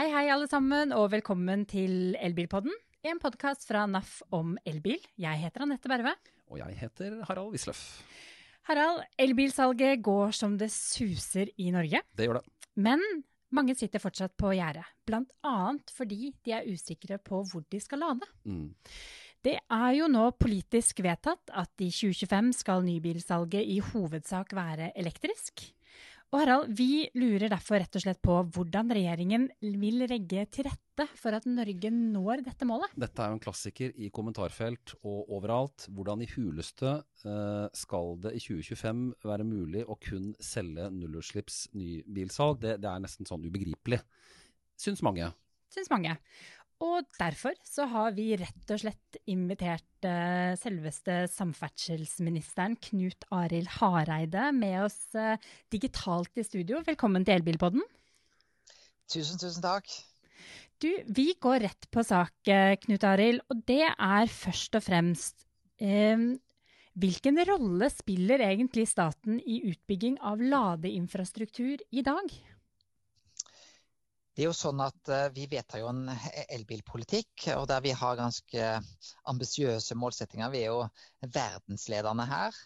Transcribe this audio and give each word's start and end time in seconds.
Hei, 0.00 0.06
hei, 0.08 0.30
alle 0.32 0.46
sammen, 0.48 0.94
og 0.96 1.10
velkommen 1.12 1.66
til 1.68 2.14
Elbilpodden. 2.24 2.72
En 3.04 3.18
podkast 3.20 3.66
fra 3.68 3.82
NAF 3.84 4.22
om 4.32 4.54
elbil. 4.64 4.96
Jeg 5.20 5.36
heter 5.42 5.66
Anette 5.66 5.90
Berve. 5.92 6.14
Og 6.48 6.56
jeg 6.56 6.78
heter 6.78 7.18
Harald 7.28 7.50
Wisløff. 7.52 7.82
Harald, 8.70 9.02
elbilsalget 9.20 10.00
går 10.00 10.32
som 10.38 10.54
det 10.56 10.70
suser 10.72 11.50
i 11.60 11.68
Norge. 11.74 12.00
Det 12.16 12.30
gjør 12.30 12.38
det. 12.38 12.70
Men 12.80 13.04
mange 13.52 13.74
sitter 13.76 14.00
fortsatt 14.00 14.32
på 14.40 14.54
gjerdet. 14.56 14.88
Annet 15.44 15.92
fordi 15.92 16.30
de 16.48 16.54
er 16.56 16.72
usikre 16.72 17.20
på 17.20 17.42
hvor 17.50 17.66
de 17.68 17.82
skal 17.84 18.00
lade. 18.00 18.30
Mm. 18.48 18.70
Det 19.44 19.58
er 19.60 19.90
jo 19.98 20.08
nå 20.08 20.30
politisk 20.40 21.04
vedtatt 21.04 21.52
at 21.52 21.84
i 21.84 21.90
2025 21.92 22.54
skal 22.62 22.88
nybilsalget 22.88 23.68
i 23.68 23.82
hovedsak 23.92 24.56
være 24.56 24.94
elektrisk. 24.96 25.66
Og 26.30 26.38
Harald, 26.38 26.68
vi 26.78 27.08
lurer 27.18 27.50
derfor 27.50 27.80
rett 27.82 27.96
og 27.98 28.02
slett 28.04 28.20
på 28.22 28.36
hvordan 28.54 28.92
regjeringen 28.94 29.48
vil 29.82 30.04
legge 30.04 30.44
til 30.54 30.68
rette 30.68 31.08
for 31.18 31.34
at 31.34 31.48
Norge 31.50 31.90
når 31.90 32.44
dette 32.46 32.68
målet? 32.70 32.92
Dette 32.94 33.24
er 33.24 33.32
jo 33.32 33.38
en 33.38 33.42
klassiker 33.42 33.96
i 33.98 34.12
kommentarfelt 34.14 34.94
og 35.00 35.32
overalt. 35.34 35.88
Hvordan 35.90 36.22
i 36.22 36.28
huleste 36.30 36.92
uh, 37.24 37.66
skal 37.74 38.14
det 38.22 38.36
i 38.38 38.44
2025 38.44 39.02
være 39.26 39.48
mulig 39.48 39.82
å 39.82 39.98
kun 39.98 40.30
selge 40.38 40.86
nullutslipps 40.94 41.64
nybilsalg? 41.74 42.62
Det, 42.62 42.76
det 42.84 42.92
er 42.92 43.02
nesten 43.02 43.26
sånn 43.26 43.50
ubegripelig, 43.50 43.98
syns 44.78 45.02
mange. 45.02 45.32
Syns 45.74 45.90
mange. 45.90 46.14
Og 46.80 47.04
derfor 47.20 47.56
så 47.68 47.84
har 47.92 48.14
vi 48.16 48.30
rett 48.40 48.72
og 48.72 48.80
slett 48.80 49.18
invitert 49.28 50.06
uh, 50.08 50.56
selveste 50.56 51.26
samferdselsministeren 51.28 52.78
Knut 52.88 53.26
Arild 53.36 53.68
Hareide 53.76 54.46
med 54.56 54.86
oss 54.86 55.00
uh, 55.12 55.36
digitalt 55.72 56.40
i 56.40 56.44
studio. 56.46 56.80
Velkommen 56.86 57.26
til 57.26 57.36
Elbilpodden. 57.36 57.84
Tusen, 59.12 59.36
tusen 59.36 59.60
takk. 59.64 59.92
Du, 60.80 60.88
vi 61.12 61.34
går 61.36 61.66
rett 61.66 61.90
på 61.92 62.04
sak, 62.06 62.32
uh, 62.48 62.72
Knut 62.80 63.04
Arild. 63.04 63.44
Og 63.52 63.60
det 63.68 63.84
er 63.90 64.32
først 64.32 64.80
og 64.80 64.86
fremst 64.88 65.46
Hvilken 65.80 67.38
rolle 67.48 67.86
spiller 67.88 68.42
egentlig 68.44 68.82
staten 68.90 69.38
i 69.40 69.62
utbygging 69.70 70.18
av 70.20 70.42
ladeinfrastruktur 70.44 71.80
i 71.88 72.02
dag? 72.04 72.34
Det 74.40 74.46
er 74.46 74.54
jo 74.54 74.56
sånn 74.56 74.78
at 74.80 75.08
uh, 75.12 75.26
Vi 75.36 75.42
vedtar 75.52 75.82
jo 75.82 75.90
en 75.90 76.06
elbilpolitikk, 76.48 77.50
og 77.58 77.66
der 77.68 77.82
vi 77.84 77.90
har 77.92 78.14
ganske 78.16 78.68
ambisiøse 79.28 79.92
målsettinger. 80.00 80.48
Vi 80.54 80.62
er 80.62 80.70
jo 80.70 81.26
verdensledende 81.34 82.24
her. 82.24 82.56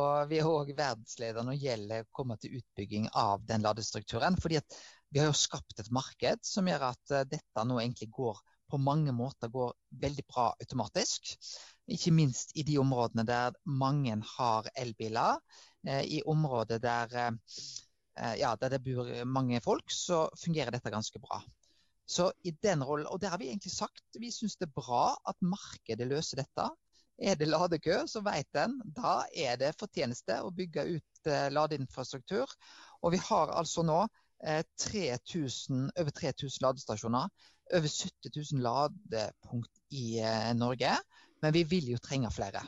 Og 0.00 0.30
vi 0.30 0.38
er 0.40 0.48
òg 0.48 0.70
verdensledende 0.78 1.44
når 1.50 1.58
det 1.58 1.66
gjelder 1.66 2.06
å 2.06 2.08
komme 2.16 2.38
til 2.40 2.54
utbygging 2.62 3.10
av 3.20 3.44
den 3.44 3.60
ladestrukturen. 3.68 4.40
fordi 4.40 4.62
vi 5.12 5.20
har 5.20 5.28
jo 5.28 5.36
skapt 5.36 5.84
et 5.84 5.92
marked 5.92 6.40
som 6.48 6.72
gjør 6.72 6.86
at 6.88 7.12
uh, 7.12 7.28
dette 7.28 7.66
nå 7.68 7.76
egentlig 7.82 8.08
går 8.16 8.40
på 8.72 8.80
mange 8.80 9.12
måter 9.12 9.52
går 9.52 9.76
veldig 10.00 10.24
bra 10.24 10.48
automatisk. 10.56 11.34
Ikke 11.84 12.16
minst 12.16 12.56
i 12.56 12.64
de 12.64 12.80
områdene 12.80 13.28
der 13.28 13.60
mange 13.66 14.16
har 14.38 14.72
elbiler. 14.72 15.36
I 15.84 16.20
områder 16.28 16.78
der 16.80 17.16
Eh, 17.16 17.32
ja, 18.36 18.54
der 18.60 18.74
det 18.74 18.82
bor 18.84 19.08
mange 19.24 19.60
folk, 19.64 19.92
så 19.94 20.26
fungerer 20.36 20.74
dette 20.74 20.92
ganske 20.92 21.20
bra. 21.22 21.38
Så 22.10 22.32
i 22.42 22.50
den 22.50 22.82
rollen, 22.84 23.06
Og 23.06 23.20
det 23.20 23.28
har 23.30 23.38
vi 23.38 23.48
egentlig 23.48 23.72
sagt, 23.72 24.02
vi 24.18 24.32
syns 24.34 24.56
det 24.58 24.66
er 24.66 24.78
bra 24.80 25.14
at 25.30 25.36
markedet 25.46 26.08
løser 26.10 26.42
dette. 26.42 26.66
Er 27.22 27.36
det 27.38 27.46
ladekø, 27.48 28.00
så 28.10 28.22
vet 28.24 28.56
en 28.58 28.78
da 28.96 29.20
er 29.30 29.60
det 29.60 29.76
fortjeneste 29.78 30.40
å 30.42 30.50
bygge 30.50 30.86
ut 30.96 31.30
eh, 31.30 31.46
ladeinfrastruktur. 31.52 32.50
Og 33.04 33.14
vi 33.14 33.20
har 33.28 33.52
altså 33.54 33.84
nå 33.86 34.00
eh, 34.42 34.64
3000, 34.82 35.90
over 36.00 36.10
3000 36.16 36.66
ladestasjoner. 36.66 37.30
Over 37.78 37.92
70 37.92 38.34
000 38.56 38.64
ladepunkt 38.64 39.82
i 39.94 40.18
eh, 40.18 40.50
Norge. 40.58 40.96
Men 41.44 41.54
vi 41.54 41.62
vil 41.68 41.92
jo 41.92 42.00
trenge 42.02 42.32
flere. 42.34 42.64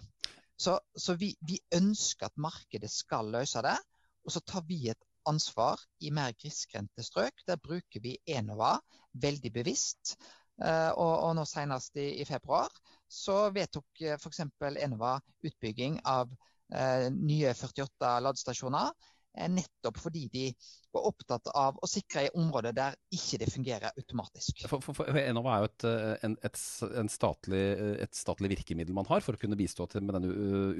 Så, 0.54 0.76
så 0.94 1.16
vi, 1.18 1.32
vi, 1.42 1.58
ønsker 1.74 2.28
at 2.28 2.38
markedet 2.38 2.92
skal 2.94 3.32
løse 3.34 3.64
det. 3.66 3.74
Og 4.22 4.36
så 4.36 4.44
tar 4.46 4.62
vi 4.68 4.84
et 4.92 5.02
ansvar 5.28 5.80
i 6.02 6.10
mer 6.14 6.34
grisgrendte 6.38 7.04
strøk. 7.06 7.44
Der 7.48 7.60
bruker 7.60 8.02
vi 8.02 8.16
Enova 8.26 8.76
veldig 9.22 9.52
bevisst. 9.54 10.16
Uh, 10.62 10.92
og, 11.00 11.12
og, 11.24 11.30
nå 11.38 11.46
senest 11.48 11.96
i, 11.98 12.20
i 12.20 12.26
februar 12.28 12.70
så 13.10 13.48
vedtok 13.54 14.04
uh, 14.04 14.18
f.eks. 14.18 14.44
Enova 14.84 15.16
utbygging 15.42 15.96
av 16.06 16.28
uh, 16.28 17.08
nye 17.08 17.54
48 17.56 18.18
ladestasjoner. 18.26 18.92
Nettopp 19.32 19.96
fordi 19.96 20.26
de 20.28 20.42
var 20.92 21.06
opptatt 21.08 21.46
av 21.56 21.78
å 21.80 21.88
sikre 21.88 22.26
i 22.26 22.32
områder 22.36 22.74
der 22.76 22.98
ikke 23.16 23.38
det 23.40 23.46
fungerer 23.48 23.94
automatisk. 23.96 24.60
For, 24.68 24.84
for, 24.84 24.92
for 24.98 25.20
Enova 25.22 25.54
er 25.54 25.62
jo 25.62 25.70
et, 25.70 25.86
en, 26.28 26.34
et, 26.44 26.58
en 27.00 27.08
statlig, 27.08 27.62
et, 28.04 28.12
statlig, 28.12 28.50
virkemiddel 28.52 28.92
man 28.92 29.08
har 29.08 29.24
for 29.24 29.32
å 29.32 29.40
kunne 29.40 29.56
bistå 29.56 29.88
med 29.94 30.12
denne 30.18 30.34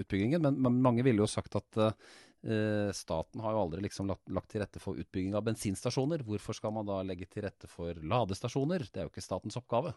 utbyggingen. 0.04 0.44
Men, 0.44 0.60
men 0.60 0.82
mange 0.84 1.06
ville 1.06 1.24
jo 1.24 1.30
sagt 1.32 1.56
at 1.56 1.80
Eh, 1.80 1.94
staten 2.42 3.42
har 3.44 3.54
jo 3.54 3.60
aldri 3.62 3.84
liksom 3.84 4.08
lagt, 4.10 4.24
lagt, 4.34 4.48
til 4.50 4.64
rette 4.64 4.80
for 4.82 4.98
utbygging 4.98 5.36
av 5.38 5.44
bensinstasjoner. 5.46 6.24
Hvorfor 6.26 6.56
skal 6.58 6.72
man 6.74 6.88
da 6.88 6.96
legge 7.06 7.28
til 7.30 7.44
rette 7.46 7.70
for 7.70 7.94
ladestasjoner? 8.02 8.82
Det 8.88 8.98
er 8.98 9.06
jo 9.06 9.12
ikke 9.12 9.22
statens 9.22 9.58
oppgave. 9.60 9.92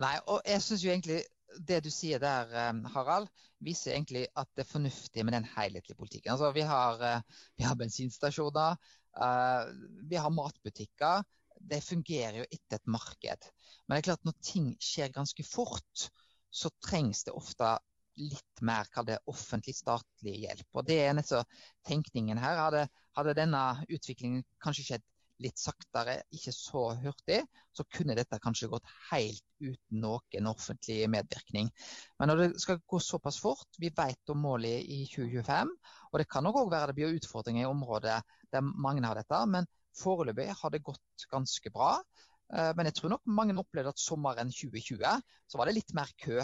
Nei, 0.00 0.14
og 0.30 0.40
jeg 0.46 0.62
syns 0.64 0.84
jo 0.84 0.92
egentlig 0.92 1.24
det 1.66 1.80
du 1.84 1.90
sier 1.90 2.22
der, 2.22 2.52
eh, 2.54 2.90
Harald, 2.94 3.28
viser 3.60 3.96
egentlig 3.96 4.26
at 4.38 4.48
det 4.54 4.64
er 4.64 4.70
fornuftig 4.70 5.24
med 5.26 5.34
den 5.36 5.48
helhetlige 5.56 5.98
politikken. 5.98 6.32
Altså, 6.32 6.52
vi, 6.54 6.62
har, 6.62 7.02
eh, 7.02 7.44
vi 7.58 7.66
har 7.66 7.76
bensinstasjoner, 7.76 8.78
vi 10.06 10.16
har 10.16 10.30
matbutikker. 10.30 11.24
Det 11.60 11.80
fungerer 11.82 12.36
jo 12.38 12.44
etter 12.46 12.78
et 12.78 12.86
marked. 12.86 13.48
Men 13.86 13.96
det 13.96 13.98
er 13.98 14.08
klart 14.12 14.24
når 14.24 14.36
ting 14.38 14.68
skjer 14.78 15.10
ganske 15.12 15.44
fort, 15.44 16.04
så 16.50 16.70
trengs 16.82 17.24
det 17.26 17.34
ofte 17.34 17.72
litt 18.18 18.62
mer 18.66 18.88
det, 19.06 19.20
offentlig, 19.30 19.76
statlig 19.76 20.40
hjelp. 20.44 20.66
Og 20.74 20.86
Det 20.86 20.98
er 21.04 21.14
nesten 21.16 21.46
tenkningen 21.86 22.38
her. 22.38 22.58
Hadde, 22.58 22.88
hadde, 23.16 23.36
denne 23.38 23.62
utviklingen 23.88 24.44
kanskje 24.62 24.86
skjedd 24.88 25.06
litt 25.40 25.56
saktere, 25.56 26.18
ikke 26.36 26.52
så 26.52 26.82
hurtig, 27.00 27.38
så 27.72 27.86
kunne 27.88 28.16
dette 28.18 28.36
kanskje 28.44 28.68
gått 28.68 28.88
helt 29.08 29.44
uten 29.62 30.02
noen 30.02 30.48
offentlig 30.50 30.98
medvirkning. 31.08 31.70
Men 32.20 32.28
når 32.28 32.42
det 32.42 32.48
skal 32.60 32.82
gå 32.84 33.00
såpass 33.00 33.40
fort, 33.40 33.68
vi 33.80 33.88
vet 33.88 34.32
om 34.34 34.42
målet 34.44 34.84
i 34.84 35.06
2025, 35.08 35.72
og 36.10 36.20
det 36.20 36.28
kan 36.28 36.44
nok 36.44 36.60
òg 36.60 36.72
være 36.74 36.90
det 36.90 36.98
blir 36.98 37.16
utfordringer 37.16 37.64
i 37.64 37.70
området 37.70 38.18
der 38.52 38.60
mange 38.60 39.06
har 39.06 39.16
dette, 39.16 39.40
men 39.48 39.68
foreløpig 39.96 40.50
har 40.60 40.74
det 40.74 40.84
gått 40.84 41.26
ganske 41.32 41.72
bra. 41.72 41.94
Eh, 42.52 42.72
men 42.76 42.88
jeg 42.88 42.98
tror 42.98 43.14
nok 43.14 43.30
mange 43.30 43.56
opplevde 43.62 43.94
at 43.94 44.02
sommeren 44.02 44.52
2020 44.52 45.24
så 45.48 45.60
var 45.60 45.70
det 45.70 45.78
litt 45.78 45.94
mer 45.96 46.10
kø 46.20 46.40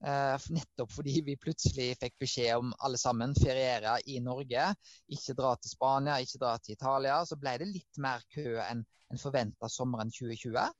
nettopp 0.00 0.92
fordi 0.94 1.18
vi 1.26 1.34
plutselig 1.36 1.90
fikk 2.00 2.14
beskjed 2.22 2.54
om 2.56 2.70
alle 2.80 2.96
sammen 3.00 3.34
feriere 3.36 3.98
i 4.08 4.16
Norge. 4.24 4.70
Ikke 5.12 5.36
dra 5.36 5.50
til 5.60 5.74
Spania, 5.74 6.16
ikke 6.22 6.40
dra 6.40 6.54
til 6.58 6.76
Italia. 6.78 7.18
Så 7.28 7.36
ble 7.40 7.58
det 7.60 7.68
litt 7.68 8.00
mer 8.00 8.24
kø 8.32 8.56
enn 8.64 8.80
en 9.10 9.20
forventa 9.20 9.68
sommeren 9.68 10.12
2020. 10.14 10.70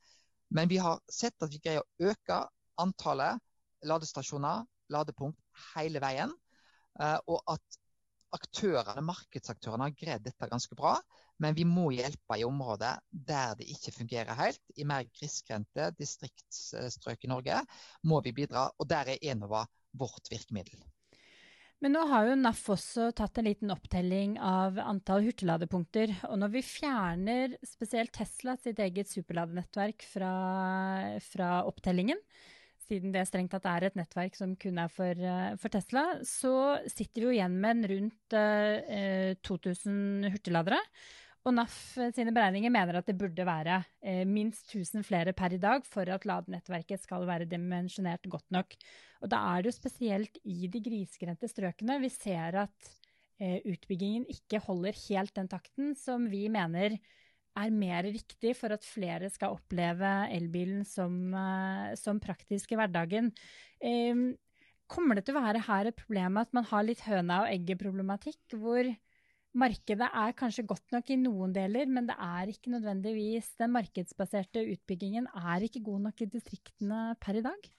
Men 0.57 0.71
vi 0.71 0.79
har 0.83 1.01
sett 1.11 1.43
at 1.43 1.53
vi 1.53 1.61
greier 1.63 1.85
å 1.85 2.11
øke 2.11 2.41
antallet 2.81 3.39
ladestasjoner, 3.87 4.65
ladepunkt, 4.93 5.39
hele 5.75 6.03
veien. 6.03 6.33
Uh, 7.01 7.19
og 7.31 7.55
at 7.55 7.81
aktørene, 8.35 9.03
markedsaktørene 9.07 9.89
har 9.89 9.97
greid 9.99 10.27
dette 10.27 10.49
ganske 10.51 10.77
bra. 10.79 10.97
Men 11.41 11.57
vi 11.57 11.65
må 11.65 11.89
hjelpe 11.97 12.37
i 12.39 12.45
områder 12.45 13.01
der 13.11 13.57
det 13.59 13.69
ikke 13.73 13.95
fungerer 13.97 14.37
helt. 14.39 14.63
I 14.77 14.87
mer 14.89 15.09
grisgrendte 15.09 15.91
distriktsstrøk 15.99 17.25
i 17.25 17.33
Norge 17.33 17.63
må 18.07 18.21
vi 18.25 18.37
bidra. 18.37 18.69
Og 18.79 18.89
der 18.91 19.15
er 19.15 19.29
Enova 19.33 19.65
vårt 19.97 20.31
virkemiddel. 20.31 20.81
Men 21.81 21.95
nå 21.97 22.03
har 22.11 22.27
jo 22.29 22.37
NAF 22.37 22.61
også 22.75 23.07
tatt 23.17 23.39
en 23.41 23.47
liten 23.49 23.73
opptelling 23.73 24.35
av 24.45 24.77
antall 24.83 25.25
hurtigladepunkter. 25.25 26.13
Og 26.29 26.37
når 26.43 26.53
vi 26.59 26.63
fjerner 26.67 27.55
spesielt 27.65 28.13
Tesla 28.13 28.59
sitt 28.61 28.83
eget 28.85 29.09
superladenettverk 29.09 30.05
fra, 30.05 30.33
fra 31.25 31.63
opptellingen, 31.65 32.21
siden 32.85 33.15
det 33.15 33.25
strengt 33.31 33.55
tatt 33.55 33.69
er 33.71 33.87
et 33.87 33.97
nettverk 33.97 34.37
som 34.37 34.53
kun 34.61 34.83
er 34.83 34.93
for, 34.93 35.25
for 35.63 35.73
Tesla, 35.73 36.05
så 36.27 36.53
sitter 36.85 37.23
vi 37.23 37.29
jo 37.29 37.35
igjen 37.39 37.57
med 37.63 37.79
en 37.79 37.91
rundt 37.95 38.37
eh, 38.37 39.33
2000 39.47 40.31
hurtigladere. 40.35 40.81
Og 41.49 41.55
NAF 41.57 41.75
sine 42.13 42.35
beregninger 42.37 42.73
mener 42.73 42.99
at 42.99 43.07
det 43.09 43.17
burde 43.17 43.45
være 43.49 43.79
eh, 44.05 44.27
minst 44.29 44.75
1000 44.75 45.07
flere 45.09 45.33
per 45.37 45.55
i 45.57 45.61
dag 45.61 45.87
for 45.89 46.09
at 46.13 46.27
ladenettverket 46.29 47.01
skal 47.01 47.25
være 47.29 47.49
dimensjonert 47.49 48.29
godt 48.29 48.45
nok. 48.53 48.77
Og 49.25 49.33
da 49.33 49.41
er 49.55 49.63
det 49.63 49.71
jo 49.71 49.79
spesielt 49.79 50.37
i 50.45 50.69
de 50.69 50.83
grisgrendte 50.85 51.49
strøkene 51.49 51.97
vi 52.03 52.13
ser 52.13 52.61
at 52.67 52.93
eh, 53.41 53.57
utbyggingen 53.65 54.29
ikke 54.29 54.61
holder 54.67 55.01
helt 55.07 55.33
den 55.39 55.49
takten 55.49 55.97
som 55.97 56.29
vi 56.29 56.45
mener 56.53 56.99
er 57.59 57.73
mer 57.73 58.05
riktig 58.05 58.53
for 58.59 58.77
at 58.77 58.85
flere 58.87 59.33
skal 59.33 59.57
oppleve 59.57 60.13
elbilen 60.37 60.85
som, 60.85 61.17
eh, 61.33 61.97
som 61.97 62.21
praktisk 62.21 62.77
i 62.77 62.83
hverdagen. 62.83 63.33
Kommer 64.91 65.17
det 65.17 65.25
til 65.25 65.37
å 65.39 65.41
være 65.41 65.63
her 65.65 65.89
et 65.89 65.97
problem 65.97 66.37
at 66.41 66.53
man 66.53 66.67
har 66.69 66.85
litt 66.85 67.01
høna 67.07 67.45
og 67.45 67.53
egget-problematikk, 67.55 68.59
hvor 68.59 68.89
markedet 69.59 70.07
er 70.07 70.37
kanskje 70.39 70.67
godt 70.69 70.95
nok 70.95 71.11
i 71.11 71.19
noen 71.19 71.53
deler, 71.55 71.91
men 71.91 72.07
det 72.09 72.17
er 72.21 72.53
ikke 72.53 72.73
nødvendigvis 72.75 73.53
Den 73.59 73.75
markedsbaserte 73.75 74.63
utbyggingen 74.75 75.27
er 75.35 75.67
ikke 75.67 75.83
god 75.85 76.07
nok 76.09 76.23
i 76.23 76.31
distriktene 76.31 77.03
per 77.21 77.41
i 77.41 77.45
dag? 77.45 77.71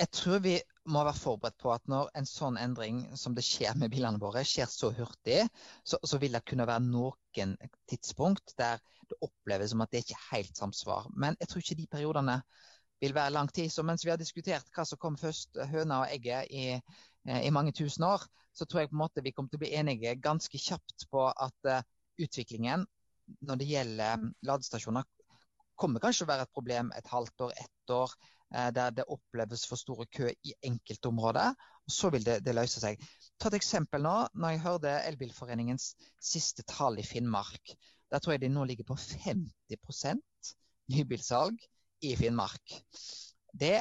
Jeg 0.00 0.08
tror 0.16 0.38
vi 0.40 0.54
må 0.88 1.02
være 1.04 1.20
forberedt 1.20 1.58
på 1.60 1.72
at 1.74 1.84
når 1.92 2.08
en 2.16 2.26
sånn 2.26 2.56
endring 2.56 3.02
som 3.20 3.34
det 3.36 3.44
skjer 3.44 3.76
med 3.76 3.92
bilene 3.92 4.20
våre, 4.22 4.46
skjer 4.48 4.70
så 4.72 4.88
hurtig, 4.96 5.42
så, 5.84 6.00
så 6.00 6.18
vil 6.22 6.32
det 6.32 6.46
kunne 6.48 6.66
være 6.66 6.86
noen 6.86 7.56
tidspunkt 7.90 8.56
der 8.58 8.80
det 9.10 9.18
oppleves 9.26 9.74
som 9.74 9.84
at 9.84 9.92
det 9.92 10.04
ikke 10.04 10.16
er 10.16 10.28
helt 10.30 10.56
samsvar. 10.56 11.10
Men 11.12 11.36
jeg 11.40 11.50
tror 11.50 11.62
ikke 11.62 11.78
de 11.82 11.88
periodene 11.92 12.38
vil 13.00 13.14
være 13.16 13.34
lang 13.34 13.52
tid. 13.52 13.68
Så 13.72 13.84
mens 13.86 14.04
vi 14.04 14.12
har 14.12 14.20
diskutert 14.20 14.72
hva 14.74 14.86
som 14.88 15.00
kom 15.00 15.16
først, 15.20 15.58
høna 15.72 16.02
og 16.04 16.14
egget, 16.14 16.48
i, 16.48 16.80
i 17.28 17.50
mange 17.52 17.72
tusen 17.76 18.06
år, 18.08 18.22
så 18.52 18.66
tror 18.66 18.82
jeg 18.82 18.90
på 18.90 18.98
en 18.98 19.04
måte 19.04 19.24
vi 19.24 19.32
kommer 19.34 19.52
til 19.52 19.60
å 19.60 19.64
bli 19.64 19.74
enige 19.78 20.16
ganske 20.22 20.58
kjapt 20.58 21.06
på 21.12 21.26
at 21.30 21.70
uh, 21.70 21.82
utviklingen 22.20 22.86
når 23.46 23.60
det 23.60 23.68
gjelder 23.70 24.18
um, 24.18 24.30
ladestasjoner, 24.46 25.06
kommer 25.78 26.02
kanskje 26.02 26.26
å 26.26 26.30
være 26.32 26.46
et 26.48 26.54
problem 26.56 26.90
et 26.96 27.08
halvt 27.08 27.46
år, 27.46 27.52
ett 27.62 27.94
år, 27.94 28.14
uh, 28.56 28.70
der 28.74 28.96
det 28.96 29.06
oppleves 29.14 29.64
for 29.70 29.80
store 29.80 30.08
kø 30.10 30.28
i 30.32 30.56
enkelte 30.66 31.12
områder. 31.12 31.54
og 31.86 31.94
Så 31.94 32.10
vil 32.14 32.26
det, 32.26 32.40
det, 32.46 32.56
løse 32.58 32.82
seg. 32.82 33.00
Ta 33.38 33.52
et 33.52 33.60
eksempel 33.60 34.02
nå. 34.04 34.16
når 34.34 34.56
jeg 34.56 34.64
hørte 34.66 34.96
Elbilforeningens 35.12 35.92
siste 36.18 36.66
tall 36.68 36.98
i 36.98 37.06
Finnmark. 37.06 37.76
Der 38.10 38.18
tror 38.18 38.34
jeg 38.34 38.42
de 38.42 38.50
nå 38.50 38.66
ligger 38.66 38.88
på 38.88 38.98
50% 38.98 40.54
nybilsalg 40.90 41.62
i 42.02 42.16
Finnmark. 42.18 42.74
Det, 43.54 43.76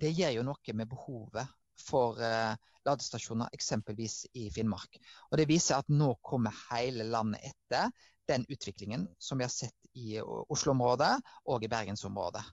det 0.00 0.10
gjør 0.16 0.38
jo 0.38 0.44
noe 0.48 0.74
med 0.76 0.88
behovet 0.88 1.57
for 1.82 2.18
uh, 2.20 2.54
ladestasjoner 2.88 3.52
eksempelvis 3.56 4.26
i 4.38 4.48
Finnmark. 4.54 4.98
Og 5.30 5.38
Det 5.40 5.48
viser 5.50 5.78
at 5.78 5.90
nå 5.92 6.14
kommer 6.24 6.54
hele 6.70 7.06
landet 7.08 7.50
etter 7.52 7.90
den 8.28 8.44
utviklingen 8.48 9.06
som 9.18 9.40
vi 9.40 9.46
har 9.46 9.52
sett 9.52 9.88
i 9.96 10.18
Oslo-området 10.20 11.14
og 11.48 11.64
i 11.64 11.70
Bergensområdet. 11.72 12.44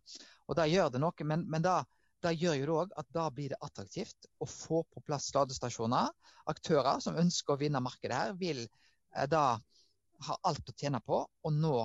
Og 0.48 0.58
Da 0.58 0.68
gjør 0.70 0.92
det 0.94 1.02
noe, 1.04 1.28
men, 1.28 1.46
men 1.52 1.66
da, 1.66 1.82
da, 2.24 2.32
gjør 2.32 2.56
jo 2.60 2.66
det 2.66 2.76
òg 2.80 2.96
at 3.02 3.12
da 3.18 3.28
blir 3.34 3.54
det 3.54 3.62
attraktivt 3.66 4.30
å 4.40 4.48
få 4.50 4.84
på 4.88 5.04
plass 5.06 5.32
ladestasjoner. 5.36 6.12
Aktører 6.52 7.02
som 7.04 7.20
ønsker 7.20 7.56
å 7.56 7.62
vinne 7.62 7.84
markedet 7.84 8.18
her, 8.18 8.36
vil 8.40 8.64
eh, 8.64 9.28
da 9.30 9.58
ha 10.30 10.38
alt 10.48 10.72
å 10.72 10.76
tjene 10.80 11.02
på 11.04 11.26
å 11.26 11.52
nå 11.52 11.78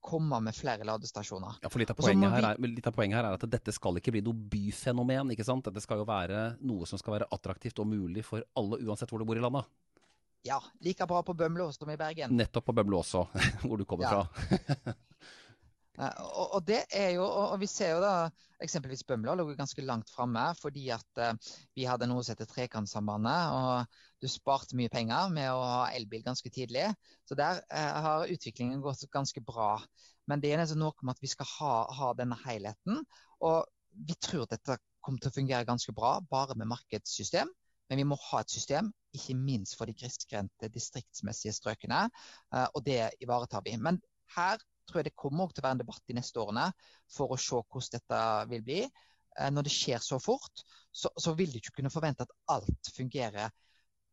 komme 0.00 0.40
med 0.40 0.56
flere 0.56 0.86
ladestasjoner. 0.88 1.60
Ja, 1.62 1.70
for 1.72 1.82
litt 1.82 1.92
av, 1.92 1.98
poenget 2.00 2.32
her 2.32 2.46
er, 2.50 2.62
litt 2.64 2.88
av 2.88 2.96
poenget 2.96 3.20
her 3.20 3.28
er 3.28 3.36
at 3.36 3.46
dette 3.52 3.74
skal 3.76 4.00
ikke 4.00 4.14
bli 4.14 4.22
noe 4.24 4.48
byfenomen. 4.52 5.34
ikke 5.34 5.46
sant? 5.46 5.68
Dette 5.68 5.84
skal 5.84 6.00
jo 6.00 6.08
være 6.08 6.54
noe 6.66 6.88
som 6.88 7.00
skal 7.00 7.18
være 7.18 7.28
attraktivt 7.36 7.82
og 7.82 7.90
mulig 7.90 8.24
for 8.26 8.44
alle, 8.58 8.80
uansett 8.86 9.12
hvor 9.12 9.22
du 9.22 9.28
bor 9.28 9.38
i 9.38 9.44
landet. 9.44 9.68
Ja, 10.46 10.56
like 10.80 11.04
bra 11.06 11.20
på 11.22 11.34
Bømlo 11.36 11.68
som 11.76 11.90
i 11.92 11.98
Bergen. 12.00 12.32
Nettopp 12.36 12.70
på 12.70 12.76
Bømlo 12.76 13.02
også, 13.02 13.26
hvor 13.66 13.76
du 13.76 13.84
kommer 13.88 14.08
ja. 14.08 14.24
fra. 14.24 14.96
og, 16.00 16.46
og, 16.56 16.60
det 16.66 16.80
er 16.96 17.10
jo, 17.16 17.24
og, 17.26 17.56
vi 17.60 17.68
ser 17.68 17.94
jo 17.96 18.00
da 18.00 18.12
eksempelvis 18.64 19.02
Bømla 19.08 19.34
lå 19.36 19.46
ganske 19.56 19.84
langt 19.84 20.10
framme 20.12 20.42
fordi 20.56 20.86
at 20.94 21.20
uh, 21.20 21.50
vi 21.76 21.86
hadde 21.88 22.08
noe 22.08 22.24
som 22.24 22.34
heter 22.34 22.48
Trekantsambandet. 22.48 23.52
og 23.56 24.20
du 24.20 24.28
sparte 24.28 24.76
mye 24.76 24.92
penger 24.92 25.32
med 25.32 25.48
å 25.52 25.60
ha 25.60 25.82
elbil 25.96 26.24
ganske 26.24 26.52
tidlig. 26.52 26.86
Så 27.28 27.36
der 27.36 27.60
uh, 27.72 27.98
har 28.06 28.32
utviklingen 28.32 28.80
gått 28.84 29.04
ganske 29.12 29.42
bra. 29.44 29.74
Men 30.28 30.40
det 30.40 30.52
er 30.52 30.62
nesten 30.62 30.80
noe 30.80 30.96
med 31.02 31.16
at 31.16 31.24
vi 31.24 31.32
skal 31.32 31.48
ha, 31.58 31.74
ha 32.00 32.12
denne 32.16 32.38
helheten. 32.46 33.04
Og 33.44 33.64
vi 34.08 34.16
tror 34.22 34.48
dette 34.48 34.78
kommer 35.04 35.20
til 35.20 35.32
å 35.32 35.36
fungere 35.36 35.68
ganske 35.68 35.92
bra 35.96 36.18
bare 36.30 36.56
med 36.56 36.70
markedssystem. 36.70 37.48
Men 37.90 37.98
vi 37.98 38.06
må 38.06 38.16
ha 38.30 38.40
et 38.40 38.52
system, 38.52 38.92
ikke 39.16 39.34
minst 39.34 39.74
for 39.74 39.90
de 39.90 39.96
grisgrendte 39.98 40.68
distriktsmessige 40.70 41.56
strøkene. 41.56 42.04
Og 42.76 42.84
det 42.86 43.00
ivaretar 43.24 43.64
vi. 43.66 43.74
Men 43.82 43.98
her 44.36 44.62
tror 44.90 45.00
jeg 45.00 45.10
det 45.10 45.18
kommer 45.22 45.54
til 45.54 45.62
å 45.62 45.68
være 45.68 45.78
en 45.78 45.82
debatt 45.84 46.04
de 46.10 46.18
neste 46.18 46.42
årene 46.42 46.66
for 47.10 47.32
å 47.32 47.40
se 47.40 47.62
hvordan 47.62 47.96
dette 47.96 48.20
vil 48.52 48.66
bli. 48.66 48.82
Uh, 49.38 49.48
når 49.54 49.66
det 49.68 49.74
skjer 49.74 50.02
så 50.04 50.18
fort, 50.22 50.64
så, 50.90 51.12
så 51.16 51.34
vil 51.38 51.52
du 51.52 51.60
ikke 51.60 51.78
kunne 51.78 51.94
forvente 51.94 52.26
at 52.26 52.36
alt 52.52 52.92
fungerer 52.96 53.54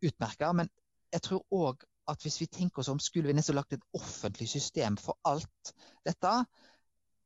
utmerka. 0.06 0.53
Men 0.53 0.69
jeg 1.13 1.25
tror 1.25 1.45
òg 1.57 1.85
at 2.07 2.24
hvis 2.24 2.39
vi 2.41 2.47
tenker 2.51 2.81
oss 2.81 2.91
om, 2.91 3.00
skulle 3.03 3.27
vi 3.27 3.35
nesten 3.35 3.57
lagt 3.57 3.75
et 3.75 3.85
offentlig 3.97 4.47
system 4.50 4.97
for 5.01 5.19
alt 5.27 5.74
dette. 6.07 6.33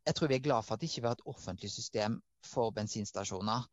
Jeg 0.07 0.17
tror 0.17 0.31
vi 0.31 0.37
er 0.39 0.45
glad 0.45 0.65
for 0.65 0.75
at 0.75 0.81
det 0.81 0.89
ikke 0.89 1.05
var 1.05 1.17
et 1.17 1.27
offentlig 1.29 1.69
system 1.69 2.17
for 2.45 2.73
bensinstasjoner. 2.73 3.67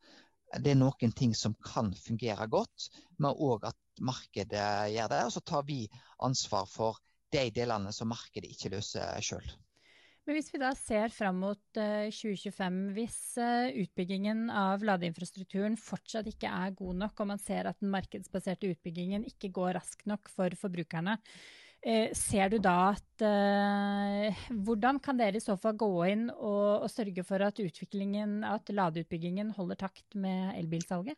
Det 0.61 0.73
er 0.73 0.81
noen 0.81 1.13
ting 1.17 1.35
som 1.37 1.57
kan 1.65 1.91
fungere 1.97 2.49
godt, 2.49 2.89
men 3.21 3.37
òg 3.37 3.69
at 3.69 4.03
markedet 4.05 4.69
gjør 4.95 5.13
det. 5.13 5.23
Og 5.29 5.33
så 5.33 5.45
tar 5.45 5.65
vi 5.69 5.83
ansvar 6.25 6.69
for 6.69 7.01
de 7.33 7.49
delene 7.53 7.93
som 7.93 8.09
markedet 8.13 8.51
ikke 8.53 8.73
løser 8.77 9.21
sjøl. 9.25 9.49
Men 10.29 10.37
hvis 10.37 10.51
vi 10.53 10.59
da 10.61 10.75
ser 10.77 11.09
fram 11.09 11.39
mot 11.41 11.61
2025, 11.73 12.59
eh, 12.61 12.89
hvis 12.99 13.21
eh, 13.41 13.71
utbyggingen 13.81 14.51
av 14.53 14.83
ladeinfrastrukturen 14.85 15.79
fortsatt 15.81 16.27
ikke 16.29 16.51
er 16.53 16.75
god 16.77 16.99
nok, 17.01 17.23
og 17.25 17.31
man 17.31 17.41
ser 17.41 17.71
at 17.71 17.79
den 17.81 17.89
markedsbaserte 17.95 18.69
utbyggingen 18.75 19.25
ikke 19.25 19.49
går 19.57 19.79
raskt 19.79 20.05
nok 20.11 20.29
for 20.29 20.53
forbrukerne, 20.61 21.15
eh, 21.81 22.13
ser 22.13 22.53
du 22.53 22.59
da 22.61 22.91
at 22.91 23.07
Hvordan 24.53 25.01
kan 25.01 25.17
dere 25.17 25.41
i 25.41 25.43
så 25.43 25.57
fall 25.59 25.79
gå 25.81 25.89
inn 26.13 26.29
og, 26.29 26.85
og 26.85 26.93
sørge 26.93 27.25
for 27.25 27.43
at, 27.43 27.65
at 27.65 28.71
ladeutbyggingen 28.77 29.57
holder 29.57 29.81
takt 29.81 30.13
med 30.15 30.59
elbilsalget? 30.61 31.17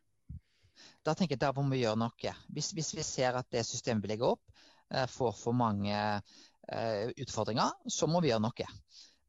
Da 1.02 1.16
tenker 1.18 1.34
jeg 1.34 1.42
der 1.42 1.58
må 1.58 1.66
vi 1.74 1.82
gjøre 1.82 1.98
noe. 1.98 2.36
Hvis, 2.54 2.70
hvis 2.78 2.94
vi 2.94 3.02
ser 3.04 3.42
at 3.42 3.50
det 3.50 3.66
systemet 3.66 4.06
vi 4.06 4.14
legger 4.14 4.36
opp, 4.36 4.54
får 4.90 5.34
for 5.38 5.54
mange 5.54 5.98
utfordringer, 6.70 7.72
så 7.90 8.06
må 8.06 8.20
vi 8.22 8.30
gjøre 8.30 8.44
noe. 8.44 8.66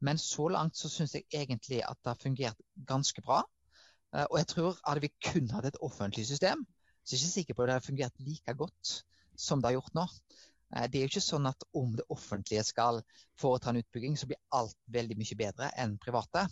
Men 0.01 0.17
så 0.17 0.47
langt 0.49 0.77
så 0.77 0.89
syns 0.89 1.15
jeg 1.15 1.27
egentlig 1.29 1.81
at 1.85 1.99
det 2.01 2.11
har 2.11 2.21
fungert 2.21 2.61
ganske 2.89 3.21
bra. 3.25 3.41
Eh, 4.15 4.27
og 4.27 4.37
jeg 4.41 4.49
tror 4.51 4.79
hadde 4.85 5.05
vi 5.05 5.13
kun 5.23 5.51
hatt 5.55 5.67
et 5.69 5.81
offentlig 5.85 6.25
system, 6.27 6.63
så 7.01 7.13
er 7.13 7.17
jeg 7.17 7.23
ikke 7.23 7.35
sikker 7.35 7.57
på 7.57 7.63
at 7.63 7.69
det 7.69 7.75
hadde 7.77 7.89
fungert 7.89 8.23
like 8.25 8.55
godt 8.59 8.95
som 9.39 9.61
det 9.61 9.71
har 9.71 9.77
gjort 9.79 9.93
nå. 9.97 10.07
Eh, 10.75 10.87
det 10.87 10.99
er 10.99 11.05
jo 11.05 11.11
ikke 11.13 11.23
sånn 11.27 11.49
at 11.49 11.67
om 11.77 11.93
det 11.97 12.07
offentlige 12.13 12.65
skal 12.67 13.01
foreta 13.39 13.71
en 13.71 13.81
utbygging, 13.83 14.17
så 14.17 14.29
blir 14.29 14.41
alt 14.57 14.77
veldig 14.97 15.19
mye 15.21 15.39
bedre 15.43 15.69
enn 15.83 15.95
private. 16.01 16.47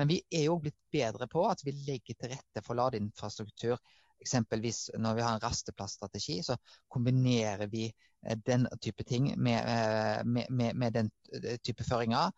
Men 0.00 0.10
vi 0.10 0.22
er 0.30 0.48
jo 0.48 0.58
blitt 0.62 0.78
bedre 0.92 1.28
på 1.30 1.44
at 1.50 1.62
vi 1.66 1.76
legger 1.86 2.16
til 2.16 2.34
rette 2.34 2.64
for 2.64 2.78
ladeinfrastruktur 2.80 3.76
Eksempelvis 4.22 4.90
når 4.98 5.18
vi 5.18 5.24
har 5.24 5.36
en 5.36 5.42
rasteplassstrategi, 5.42 6.40
så 6.42 6.56
kombinerer 6.92 7.66
vi 7.72 7.86
eh, 7.88 8.36
den 8.46 8.66
type 8.82 9.04
ting 9.04 9.32
med, 9.38 9.58
eh, 9.58 10.22
med, 10.24 10.50
med, 10.50 10.74
med 10.74 10.96
den 11.00 11.10
eh, 11.32 11.58
type 11.62 11.84
føringer. 11.84 12.30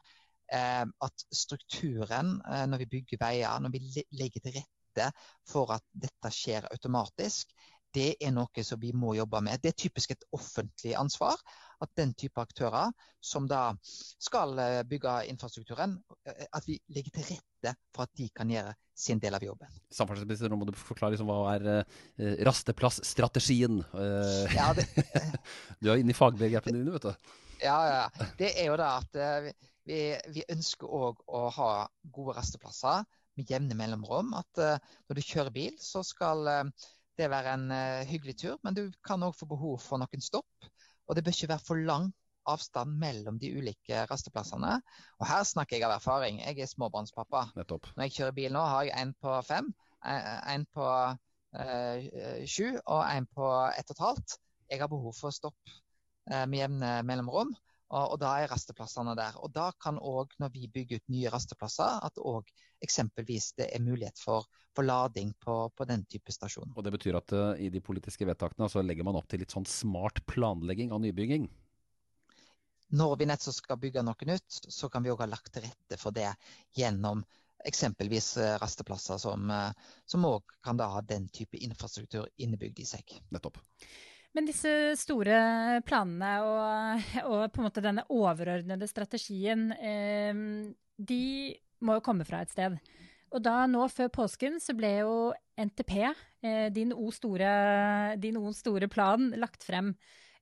At 0.49 1.25
strukturen 1.37 2.39
når 2.41 2.81
vi 2.81 2.87
bygger 2.89 3.19
veier, 3.21 3.59
når 3.61 3.69
vi 3.75 4.05
legger 4.17 4.41
til 4.41 4.55
rette 4.55 5.11
for 5.45 5.75
at 5.75 5.85
dette 5.93 6.31
skjer 6.33 6.65
automatisk, 6.73 7.53
det 7.93 8.15
er 8.17 8.33
noe 8.33 8.65
som 8.65 8.81
vi 8.81 8.95
må 8.97 9.13
jobbe 9.19 9.43
med. 9.45 9.61
Det 9.61 9.75
er 9.75 9.83
typisk 9.85 10.15
et 10.15 10.25
offentlig 10.33 10.95
ansvar 10.97 11.37
at 11.85 11.93
den 11.99 12.13
type 12.19 12.41
aktører 12.43 12.93
som 13.25 13.47
da 13.51 13.71
skal 13.85 14.55
bygge 14.89 15.15
infrastrukturen, 15.31 15.97
at 16.27 16.67
vi 16.67 16.79
legger 16.95 17.15
til 17.15 17.29
rette 17.31 17.75
for 17.95 18.07
at 18.07 18.15
de 18.19 18.29
kan 18.35 18.51
gjøre 18.51 18.75
sin 18.99 19.21
del 19.23 19.37
av 19.39 19.45
jobben. 19.45 19.71
Samferdselsminister, 19.95 20.51
nå 20.51 20.59
må 20.59 20.69
du 20.69 20.75
forklare 20.79 21.15
liksom, 21.15 21.31
hva 21.31 21.55
er 21.57 22.43
rasteplassstrategien? 22.47 23.81
Ja, 24.55 24.73
det, 24.77 24.89
du 25.81 25.91
er 25.91 26.03
inne 26.03 26.15
i 26.15 26.19
fagbegrepene 26.19 26.81
dine, 26.81 26.95
vet 26.97 27.09
du. 27.09 27.39
Ja, 27.63 27.79
ja. 27.91 28.27
Det 28.39 28.53
er 28.55 28.71
jo 28.71 28.77
da 28.79 28.93
at 29.01 29.19
vi, 29.89 30.03
vi, 30.35 30.45
ønsker 30.51 30.91
òg 30.91 31.25
å 31.27 31.49
ha 31.57 31.73
gode 32.15 32.37
rasteplasser 32.39 33.07
med 33.39 33.51
jevne 33.51 33.79
mellomrom. 33.79 34.35
At 34.39 34.63
når 34.63 35.19
du 35.19 35.25
kjører 35.25 35.55
bil, 35.55 35.75
så 35.83 36.05
skal 36.07 36.47
det 37.19 37.31
være 37.31 37.55
en 37.57 37.71
hyggelig 38.07 38.37
tur, 38.45 38.59
men 38.63 38.77
du 38.79 38.85
kan 39.07 39.23
òg 39.27 39.35
få 39.35 39.49
behov 39.51 39.81
for 39.83 40.03
noen 40.03 40.23
stopp. 40.23 40.71
Og 41.09 41.17
det 41.17 41.25
bør 41.25 41.37
ikke 41.37 41.53
være 41.55 41.67
for 41.67 41.87
lang 41.89 42.11
avstand 42.49 42.97
mellom 43.01 43.39
de 43.41 43.51
ulike 43.59 44.05
rasteplassene. 44.11 44.79
Og 45.21 45.29
her 45.29 45.45
snakker 45.49 45.77
jeg 45.77 45.87
av 45.89 45.97
erfaring. 45.99 46.41
Jeg 46.45 46.65
er 46.65 46.71
småbarnspappa. 46.71 47.49
Nettopp. 47.59 47.91
Når 47.97 48.09
jeg 48.09 48.17
kjører 48.19 48.37
bil 48.37 48.55
nå, 48.55 48.65
har 48.73 48.89
jeg 48.89 49.03
en 49.03 49.15
på 49.23 49.35
fem, 49.49 49.71
en 50.55 50.67
på 50.75 50.89
eh, 51.61 52.45
sju 52.49 52.77
og 52.79 53.03
en 53.05 53.29
på 53.35 53.51
ett 53.77 53.93
og 53.93 53.97
et 53.97 54.05
halvt. 54.07 54.39
Jeg 54.69 54.83
har 54.83 54.93
behov 54.93 55.17
for 55.17 55.31
å 55.31 55.37
stoppe 55.37 55.73
uh, 56.29 56.45
med 56.45 56.59
jevne 56.61 56.91
mellomrom. 57.09 57.55
Og, 57.89 58.15
og, 58.15 58.17
da 58.21 58.35
er 58.39 58.51
rasteplassene 58.53 59.15
der. 59.17 59.37
Og 59.41 59.53
da 59.55 59.71
kan 59.81 59.97
òg, 59.97 60.35
når 60.43 60.53
vi 60.55 60.69
bygger 60.73 61.01
ut 61.01 61.13
nye 61.15 61.31
rasteplasser, 61.33 62.03
at 62.05 62.21
òg 62.21 62.51
eksempelvis 62.85 63.55
det 63.59 63.71
er 63.75 63.85
mulighet 63.85 64.21
for, 64.21 64.45
for 64.77 64.85
lading 64.85 65.33
på, 65.41 65.61
på, 65.75 65.87
den 65.89 66.05
type 66.11 66.33
stasjon. 66.35 66.75
Og 66.77 66.85
Det 66.85 66.93
betyr 66.95 67.17
at 67.19 67.33
uh, 67.33 67.55
i 67.57 67.71
de 67.73 67.81
politiske 67.81 68.29
vedtakene 68.29 68.69
så 68.71 68.85
legger 68.85 69.09
man 69.09 69.17
opp 69.19 69.31
til 69.31 69.43
litt 69.43 69.55
sånn 69.55 69.67
smart 69.69 70.21
planlegging 70.29 70.93
av 70.93 71.03
nybygging? 71.05 71.49
når 72.89 73.17
vi 73.21 73.27
nettopp 73.29 73.55
skal 73.55 73.81
bygge 73.81 74.03
noe 74.05 74.29
nytt, 74.29 74.61
så 74.73 74.89
kan 74.89 75.05
vi 75.05 75.13
òg 75.13 75.21
ha 75.21 75.29
lagt 75.29 75.53
til 75.53 75.67
rette 75.67 75.99
for 76.01 76.15
det 76.17 76.31
gjennom 76.77 77.21
eksempelvis 77.69 78.37
eh, 78.41 78.55
rasteplasser 78.63 79.19
som 79.21 80.29
òg 80.29 80.41
eh, 80.41 80.59
kan 80.65 80.79
da 80.79 80.89
ha 80.95 81.03
den 81.03 81.29
type 81.29 81.59
infrastruktur 81.59 82.29
innebygd 82.37 82.81
i 82.81 82.87
seg. 82.89 83.19
Nettopp. 83.35 83.59
Men 84.39 84.47
disse 84.47 84.71
store 84.95 85.39
planene 85.83 86.29
og, 86.47 87.07
og, 87.27 87.41
på 87.51 87.59
en 87.59 87.65
måte 87.67 87.83
denne 87.83 88.05
overordnede 88.15 88.87
strategien, 88.87 89.73
eh, 89.75 90.31
de 90.95 91.25
må 91.83 91.97
jo 91.99 92.05
komme 92.07 92.23
fra 92.29 92.45
et 92.45 92.53
sted. 92.55 92.77
Og 93.35 93.43
da 93.43 93.65
nå 93.67 93.89
før 93.91 94.13
påsken 94.15 94.61
så 94.63 94.77
ble 94.79 94.93
jo 95.01 95.17
NTP, 95.59 95.97
eh, 96.47 96.69
din, 96.71 96.95
o 96.95 97.11
store, 97.11 98.15
din 98.23 98.39
O 98.39 98.53
store 98.55 98.87
plan, 98.87 99.27
lagt 99.43 99.67
frem. 99.67 99.91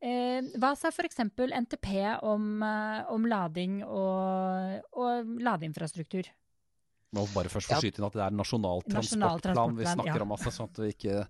Eh, 0.05 0.45
hva 0.61 0.75
sa 0.76 0.93
f.eks. 0.93 1.25
NTP 1.65 1.88
om, 2.21 2.53
eh, 2.69 3.00
om 3.17 3.25
lading 3.33 3.81
og, 3.81 4.93
og 4.93 5.33
ladeinfrastruktur? 5.41 6.29
Må 7.17 7.25
bare 7.33 7.49
først 7.49 7.73
få 7.73 7.81
skyte 7.81 8.05
inn 8.05 8.11
at 8.11 8.21
det 8.21 8.26
er 8.29 8.38
Nasjonal 8.45 8.85
transportplan 8.93 9.81
vi 9.81 9.88
snakker 9.88 10.21
ja. 10.21 10.29
om, 10.29 10.37
altså, 10.37 10.53
sånn 10.53 10.69
at 10.69 10.85
vi 10.85 10.93
ikke, 10.93 11.26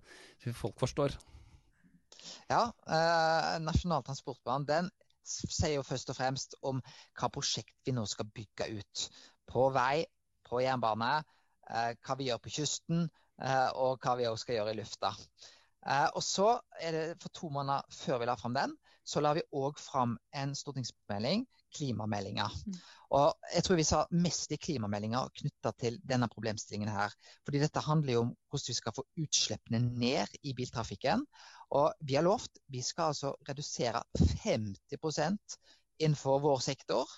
folk 0.51 0.75
forstår. 0.83 1.15
Ja, 2.49 2.63
eh, 2.87 3.57
Nasjonal 3.63 4.05
transportplan 4.07 4.67
den 4.67 4.89
sier 5.27 5.77
jo 5.77 5.85
først 5.85 6.11
og 6.11 6.17
fremst 6.17 6.55
om 6.65 6.79
hva 7.19 7.29
prosjekt 7.33 7.75
vi 7.85 7.93
nå 7.95 8.05
skal 8.07 8.29
bygge 8.31 8.69
ut. 8.79 9.07
På 9.47 9.67
vei, 9.75 10.05
på 10.47 10.61
jernbane, 10.63 11.11
eh, 11.69 11.93
hva 11.99 12.17
vi 12.19 12.29
gjør 12.29 12.41
på 12.43 12.53
kysten, 12.59 13.07
eh, 13.41 13.69
og 13.75 13.99
hva 14.03 14.15
vi 14.19 14.27
også 14.29 14.47
skal 14.47 14.59
gjøre 14.59 14.75
i 14.75 14.79
lufta. 14.79 15.13
Eh, 15.87 16.07
og 16.15 16.23
så 16.23 16.59
er 16.81 16.91
det 16.91 17.21
For 17.21 17.29
to 17.29 17.49
måneder 17.49 17.81
før 17.91 18.19
vi 18.19 18.29
la 18.29 18.35
fram 18.35 18.55
den, 18.55 18.75
så 19.05 19.21
la 19.23 19.33
vi 19.37 19.45
òg 19.55 19.79
fram 19.79 20.17
en 20.35 20.55
stortingsmelding, 20.55 21.45
klimameldinga. 21.75 22.47
Mm. 22.47 22.79
Og 23.17 23.51
jeg 23.53 23.65
tror 23.65 23.79
vi 23.79 23.85
sa 23.87 24.01
mest 24.15 24.51
i 24.51 24.59
klimameldinga 24.61 25.23
knytta 25.41 25.73
til 25.79 25.99
denne 26.07 26.29
problemstillingen 26.31 26.91
her. 26.91 27.13
Fordi 27.47 27.61
dette 27.63 27.83
handler 27.85 28.13
jo 28.13 28.23
om 28.25 28.33
hvordan 28.49 28.71
vi 28.71 28.77
skal 28.79 28.95
få 28.95 29.05
utslippene 29.23 29.81
ned 29.85 30.37
i 30.43 30.55
biltrafikken. 30.57 31.23
Og 31.77 31.91
vi 32.07 32.17
har 32.17 32.27
lovt 32.27 32.61
vi 32.71 32.83
skal 32.85 33.13
altså 33.13 33.33
redusere 33.49 34.03
50% 34.43 35.57
innenfor 35.99 36.43
vår 36.43 36.61
sektor. 36.63 37.09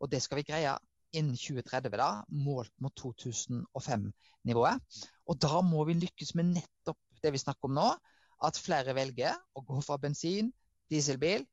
Og 0.00 0.10
det 0.12 0.22
skal 0.22 0.40
vi 0.40 0.48
greie 0.48 0.74
innen 1.14 1.36
2030, 1.38 1.94
da, 1.94 2.08
målt 2.34 2.72
mot 2.82 2.92
2005-nivået. 2.98 5.00
Og 5.30 5.38
da 5.40 5.60
må 5.62 5.84
vi 5.88 5.94
lykkes 6.00 6.34
med 6.34 6.56
nettopp 6.56 6.98
det 7.22 7.32
vi 7.32 7.40
snakker 7.40 7.70
om 7.70 7.76
nå, 7.78 7.86
at 8.44 8.58
flere 8.60 8.96
velger 8.96 9.36
å 9.54 9.62
gå 9.64 9.78
fra 9.84 9.96
bensin, 10.02 10.50
dieselbil 10.90 11.46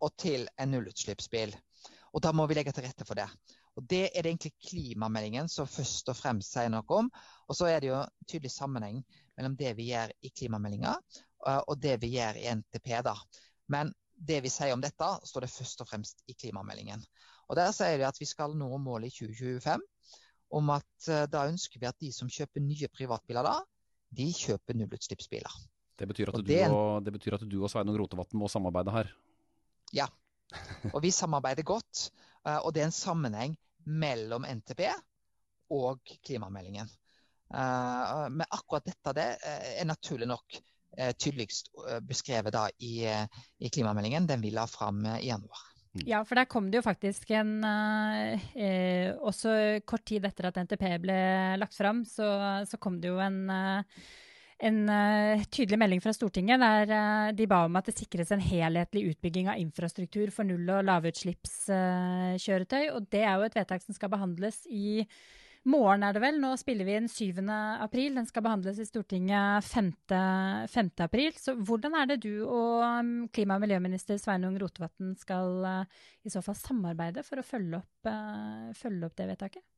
og 0.00 0.14
til 0.20 0.46
en 0.60 0.72
nullutslippsbil. 0.72 1.52
Og 2.10 2.22
Da 2.22 2.32
må 2.34 2.46
vi 2.50 2.56
legge 2.58 2.72
til 2.74 2.84
rette 2.84 3.06
for 3.06 3.18
det. 3.18 3.28
Og 3.78 3.86
Det 3.86 4.10
er 4.10 4.22
det 4.22 4.32
egentlig 4.32 4.52
klimameldingen 4.68 5.48
som 5.48 5.68
først 5.70 6.08
og 6.10 6.18
fremst 6.18 6.52
sier 6.52 6.70
noe 6.72 6.84
om. 6.96 7.10
Og 7.48 7.56
så 7.56 7.70
er 7.70 7.80
det 7.80 7.92
jo 7.92 8.00
tydelig 8.26 8.52
sammenheng 8.54 9.02
mellom 9.38 9.56
det 9.56 9.76
vi 9.78 9.90
gjør 9.92 10.12
i 10.22 10.30
klimameldinga 10.30 10.96
eh, 11.46 11.60
og 11.66 11.78
det 11.80 12.00
vi 12.02 12.14
gjør 12.16 12.40
i 12.40 12.48
NTP. 12.54 12.90
da. 13.06 13.14
Men 13.68 13.94
det 14.20 14.42
vi 14.44 14.52
sier 14.52 14.74
om 14.74 14.82
dette, 14.82 15.06
står 15.24 15.46
det 15.46 15.54
først 15.54 15.80
og 15.80 15.88
fremst 15.88 16.24
i 16.28 16.34
klimameldingen. 16.34 17.02
Og 17.48 17.56
Der 17.56 17.72
sier 17.72 17.98
de 17.98 18.06
at 18.06 18.18
vi 18.20 18.28
skal 18.28 18.54
nå 18.58 18.68
målet 18.78 19.10
i 19.10 19.26
2025 19.26 19.86
om 20.50 20.70
at 20.74 21.08
eh, 21.08 21.26
da 21.30 21.46
ønsker 21.48 21.80
vi 21.80 21.88
at 21.88 21.98
de 22.02 22.10
som 22.12 22.30
kjøper 22.30 22.62
nye 22.64 22.90
privatbiler 22.90 23.46
da, 23.46 23.60
de 24.10 24.26
kjøper 24.34 24.74
nullutslippsbiler. 24.74 25.60
Det 26.00 26.08
betyr, 26.08 26.32
og 26.32 26.42
du, 26.42 26.54
og, 26.72 27.04
det 27.04 27.12
betyr 27.14 27.36
at 27.36 27.44
du 27.46 27.58
og 27.60 27.70
Sveinung 27.70 27.98
Rotevatn 28.00 28.38
må 28.40 28.48
samarbeide 28.48 28.94
her? 28.94 29.10
Ja, 29.94 30.06
og 30.92 31.00
vi 31.04 31.12
samarbeider 31.14 31.66
godt. 31.66 32.08
Eh, 32.46 32.58
og 32.58 32.74
det 32.74 32.82
er 32.82 32.90
en 32.90 32.96
sammenheng 32.96 33.56
mellom 33.86 34.46
NTP 34.48 34.86
og 35.76 36.00
klimameldingen. 36.26 36.90
Eh, 37.54 38.26
men 38.30 38.46
akkurat 38.48 38.86
dette 38.86 39.16
det 39.16 39.30
eh, 39.38 39.72
er 39.80 39.88
naturlig 39.90 40.30
nok 40.30 40.60
tydeligst 41.22 41.68
beskrevet 42.02 42.50
da 42.50 42.64
i, 42.82 43.04
i 43.62 43.68
klimameldingen, 43.70 44.24
den 44.26 44.40
vi 44.42 44.50
la 44.50 44.64
fram 44.66 45.04
i 45.06 45.28
januar. 45.28 45.60
Mm. 45.94 46.02
Ja, 46.06 46.20
for 46.26 46.38
der 46.38 46.46
kom 46.46 46.68
det 46.70 46.78
jo 46.78 46.86
faktisk 46.86 47.32
en 47.34 47.64
eh, 47.66 49.10
Også 49.26 49.50
kort 49.82 50.04
tid 50.06 50.26
etter 50.28 50.46
at 50.46 50.60
NTP 50.62 50.84
ble 51.02 51.16
lagt 51.58 51.74
fram, 51.74 52.04
så, 52.06 52.28
så 52.70 52.78
kom 52.78 53.00
det 53.02 53.10
jo 53.10 53.18
en 53.22 53.40
eh, 53.50 54.04
en 54.60 54.78
uh, 54.88 55.42
tydelig 55.52 55.78
melding 55.80 56.02
fra 56.04 56.12
Stortinget 56.14 56.60
der 56.60 56.92
uh, 56.92 57.32
de 57.36 57.46
ba 57.48 57.64
om 57.66 57.76
at 57.80 57.86
det 57.88 57.96
sikres 57.96 58.32
en 58.34 58.42
helhetlig 58.44 59.06
utbygging 59.14 59.48
av 59.50 59.60
infrastruktur 59.60 60.32
for 60.34 60.48
null- 60.48 60.72
og 60.74 60.86
lavutslippskjøretøy. 60.88 62.84
Uh, 62.90 62.94
og 62.96 63.08
det 63.12 63.24
er 63.24 63.34
jo 63.36 63.46
et 63.48 63.56
vedtak 63.60 63.84
som 63.84 63.96
skal 63.96 64.12
behandles 64.12 64.62
i 64.68 65.06
morgen, 65.70 66.04
er 66.04 66.16
det 66.16 66.22
vel. 66.24 66.38
Nå 66.40 66.54
spiller 66.60 66.88
vi 66.88 66.96
inn 66.96 67.08
7. 67.10 67.40
april. 67.84 68.14
Den 68.16 68.28
skal 68.28 68.44
behandles 68.46 68.80
i 68.80 68.88
Stortinget 68.88 69.64
5. 69.68 69.90
5. 70.72 70.92
april. 71.04 71.32
Så 71.40 71.56
hvordan 71.56 71.96
er 72.00 72.12
det 72.12 72.20
du 72.24 72.32
og 72.44 72.84
um, 72.84 73.12
klima- 73.32 73.56
og 73.60 73.64
miljøminister 73.64 74.20
Sveinung 74.20 74.56
Rotevatn 74.60 75.16
skal 75.20 75.60
uh, 75.64 76.06
i 76.24 76.32
så 76.32 76.44
fall 76.44 76.56
samarbeide 76.60 77.24
for 77.26 77.40
å 77.40 77.46
følge 77.46 77.80
opp, 77.80 78.14
følge 78.76 79.08
opp 79.08 79.20
det 79.20 79.32
vedtaket? 79.34 79.69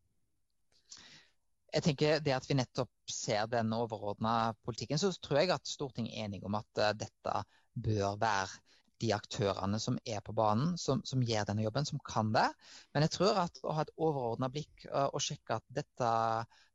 Jeg 1.72 1.84
tenker 1.86 2.20
det 2.24 2.34
at 2.36 2.46
vi 2.48 2.56
nettopp 2.58 2.90
ser 3.10 3.48
den 3.50 3.72
overordna 3.76 4.52
politikken, 4.66 5.00
så 5.00 5.12
tror 5.16 5.40
jeg 5.40 5.52
at 5.54 5.68
Stortinget 5.68 6.14
er 6.14 6.26
enig 6.26 6.42
om 6.44 6.56
at 6.58 6.80
uh, 6.82 6.92
dette 6.96 7.42
bør 7.72 8.18
være 8.20 8.60
de 9.02 9.10
aktørene 9.16 9.80
som 9.82 9.96
er 10.06 10.20
på 10.22 10.34
banen, 10.36 10.76
som, 10.78 11.00
som, 11.08 11.24
gjør 11.26 11.48
denne 11.48 11.64
jobben, 11.64 11.88
som 11.88 12.02
kan 12.06 12.30
det. 12.34 12.46
Men 12.94 13.06
jeg 13.06 13.14
tror 13.16 13.40
at 13.46 13.58
å 13.64 13.74
ha 13.74 13.86
et 13.86 13.94
overordna 13.96 14.50
blikk 14.52 14.86
uh, 14.90 15.08
og 15.08 15.24
sjekke 15.24 15.58
at 15.58 15.66
dette, 15.80 16.10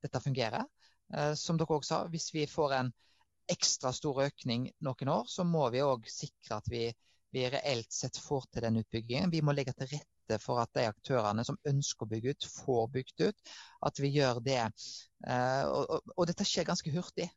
dette 0.04 0.24
fungerer 0.24 0.66
uh, 0.66 1.34
Som 1.40 1.62
dere 1.62 1.78
også 1.78 1.94
sa, 1.94 2.02
hvis 2.12 2.32
vi 2.36 2.48
får 2.50 2.80
en 2.82 2.94
ekstra 3.48 3.94
stor 3.96 4.26
økning 4.26 4.72
noen 4.84 5.14
år, 5.14 5.30
så 5.32 5.46
må 5.48 5.70
vi 5.72 5.86
òg 5.86 6.10
sikre 6.12 6.58
at 6.58 6.68
vi, 6.74 6.90
vi 7.32 7.48
reelt 7.54 7.94
sett 7.94 8.18
får 8.20 8.50
til 8.52 8.66
den 8.66 8.82
utbyggingen. 8.82 9.32
Vi 9.32 9.46
må 9.46 9.56
legge 9.56 9.78
til 9.78 9.94
rette 9.94 10.17
rette 10.28 10.44
for 10.44 10.60
at 10.62 10.74
de 10.76 10.86
aktørene 10.88 11.44
som 11.46 11.58
ønsker 11.68 12.06
å 12.06 12.10
bygge 12.12 12.34
ut, 12.36 12.48
får 12.66 12.88
bygd 12.94 13.26
ut. 13.28 13.52
At 13.88 14.00
vi 14.00 14.12
gjør 14.12 14.42
det. 14.44 14.64
Eh, 15.28 15.66
og, 15.66 15.90
og, 15.90 16.16
og 16.18 16.28
dette 16.28 16.46
skjer 16.46 16.68
ganske 16.68 16.92
hurtig. 16.92 17.30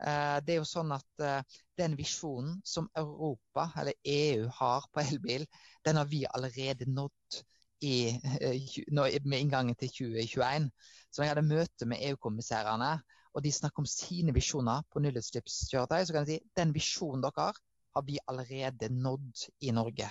Eh, 0.00 0.38
det 0.44 0.54
er 0.54 0.60
jo 0.60 0.68
sånn 0.68 0.92
at 0.96 1.24
eh, 1.24 1.42
Den 1.76 1.96
visjonen 1.96 2.60
som 2.64 2.88
Europa, 2.96 3.70
eller 3.80 3.94
EU, 4.04 4.48
har 4.52 4.86
på 4.92 5.00
elbil, 5.00 5.46
den 5.84 5.96
har 5.96 6.06
vi 6.06 6.26
allerede 6.28 6.88
nådd 6.88 7.40
i, 7.80 8.12
med 8.52 9.38
inngangen 9.40 9.74
til 9.80 9.88
2021. 9.88 10.68
Så 11.10 11.24
jeg 11.24 11.32
hadde 11.32 11.46
møte 11.48 11.88
med 11.88 12.04
EU-kommissærene, 12.10 12.98
og 13.32 13.44
de 13.44 13.52
snakker 13.54 13.80
om 13.80 13.88
sine 13.88 14.34
visjoner 14.36 14.84
på 14.92 15.00
nullutslippskjøretøy. 15.00 16.04
Så 16.04 16.12
kan 16.12 16.28
jeg 16.28 16.42
si 16.42 16.52
den 16.60 16.74
visjonen 16.76 17.24
dere 17.24 17.46
har, 17.48 17.60
har 17.96 18.04
vi 18.04 18.20
allerede 18.28 18.90
nådd 18.92 19.46
i 19.64 19.72
Norge. 19.72 20.10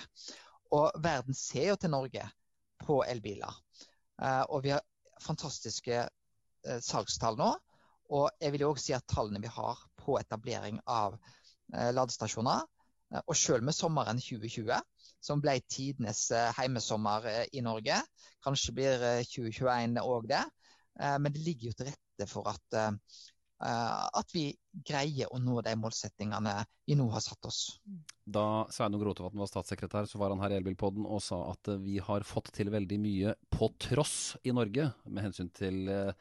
Og 0.76 1.02
verden 1.02 1.34
ser 1.34 1.72
jo 1.72 1.78
til 1.80 1.92
Norge 1.92 2.26
på 2.84 3.00
elbiler. 3.08 3.54
Uh, 4.20 4.44
og 4.52 4.64
vi 4.64 4.74
har 4.74 4.84
fantastiske 5.22 6.02
uh, 6.04 6.78
salgstall 6.84 7.38
nå. 7.40 7.50
Og 8.10 8.30
jeg 8.42 8.54
vil 8.54 8.64
jo 8.66 8.72
også 8.74 8.84
si 8.84 8.94
at 8.96 9.06
tallene 9.10 9.42
vi 9.42 9.50
har 9.50 9.80
på 10.00 10.18
etablering 10.18 10.80
av 10.90 11.16
uh, 11.16 11.90
ladestasjoner, 11.94 12.66
og 13.26 13.34
selv 13.34 13.64
med 13.66 13.74
sommeren 13.74 14.20
2020, 14.22 14.76
som 15.18 15.40
ble 15.42 15.56
tidenes 15.66 16.28
heimesommer 16.54 17.24
i 17.50 17.58
Norge, 17.66 17.96
kanskje 18.46 18.74
blir 18.76 19.02
2021 19.26 19.98
òg 19.98 20.28
det, 20.30 20.44
men 20.94 21.34
det 21.34 21.42
ligger 21.42 21.72
jo 21.72 21.74
til 21.80 21.88
rette 21.88 22.28
for 22.30 22.46
at 22.52 22.78
Eh, 22.78 22.92
at 23.60 24.32
vi 24.32 24.50
greier 24.86 25.28
å 25.32 25.38
nå 25.42 25.60
de 25.64 25.74
målsettingene 25.76 26.54
vi 26.88 26.96
nå 26.98 27.06
har 27.12 27.22
satt 27.24 27.44
oss. 27.48 27.60
Da 28.24 28.64
Sveinung 28.72 29.02
Rotevatn 29.04 29.40
var 29.40 29.50
statssekretær, 29.50 30.06
så 30.08 30.20
var 30.20 30.32
han 30.32 30.40
her 30.42 30.54
i 30.54 30.58
Elbilpodden 30.60 31.06
og 31.06 31.22
sa 31.24 31.40
at 31.50 31.70
eh, 31.72 31.80
vi 31.82 31.98
har 32.02 32.26
fått 32.26 32.52
til 32.56 32.70
veldig 32.72 32.98
mye 33.02 33.34
på 33.52 33.70
tross 33.82 34.36
i 34.46 34.54
Norge, 34.54 34.90
med 35.06 35.26
hensyn 35.28 35.50
til 35.56 35.90
eh, 35.90 36.12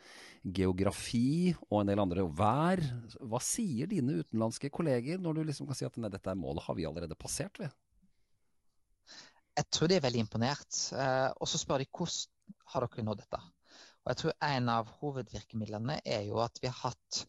geografi 0.44 1.54
og 1.70 1.82
en 1.82 1.92
del 1.92 2.04
andre 2.04 2.26
vær. 2.26 2.82
Hva 3.20 3.42
sier 3.44 3.90
dine 3.92 4.20
utenlandske 4.24 4.72
kolleger 4.74 5.22
når 5.22 5.40
du 5.40 5.46
liksom 5.52 5.70
kan 5.70 5.78
si 5.78 5.88
at 5.88 6.00
nei, 6.02 6.12
dette 6.14 6.34
er 6.34 6.40
målet 6.40 6.66
har 6.66 6.80
vi 6.80 6.88
allerede 6.90 7.20
passert 7.20 7.62
ved? 7.62 7.72
Jeg 9.60 9.68
tror 9.76 9.92
de 9.92 9.98
er 9.98 10.04
veldig 10.06 10.22
imponert. 10.24 10.76
og 11.36 11.48
så 11.52 11.60
spør 11.60 11.82
de 11.82 11.90
hvordan 11.92 12.54
har 12.72 12.86
dere 12.86 13.04
nådd 13.04 13.20
dette? 13.26 13.40
Og 14.10 14.16
jeg 14.16 14.22
tror 14.24 14.38
En 14.42 14.70
av 14.74 14.88
hovedvirkemidlene 15.00 16.00
er 16.02 16.24
jo 16.26 16.40
at 16.42 16.56
vi 16.64 16.70
har 16.72 16.80
hatt, 16.90 17.20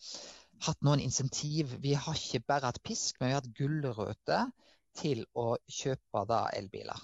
hatt 0.64 0.86
noen 0.86 1.02
insentiv. 1.04 1.74
Vi 1.84 1.92
har 1.92 2.16
ikke 2.16 2.40
bare 2.48 2.70
hatt 2.70 2.80
pisk, 2.80 3.18
men 3.20 3.28
vi 3.28 3.34
har 3.34 3.42
hatt 3.42 3.58
gulrøtter 3.58 4.46
til 4.96 5.20
å 5.36 5.58
kjøpe 5.68 6.22
da 6.30 6.46
elbiler. 6.56 7.02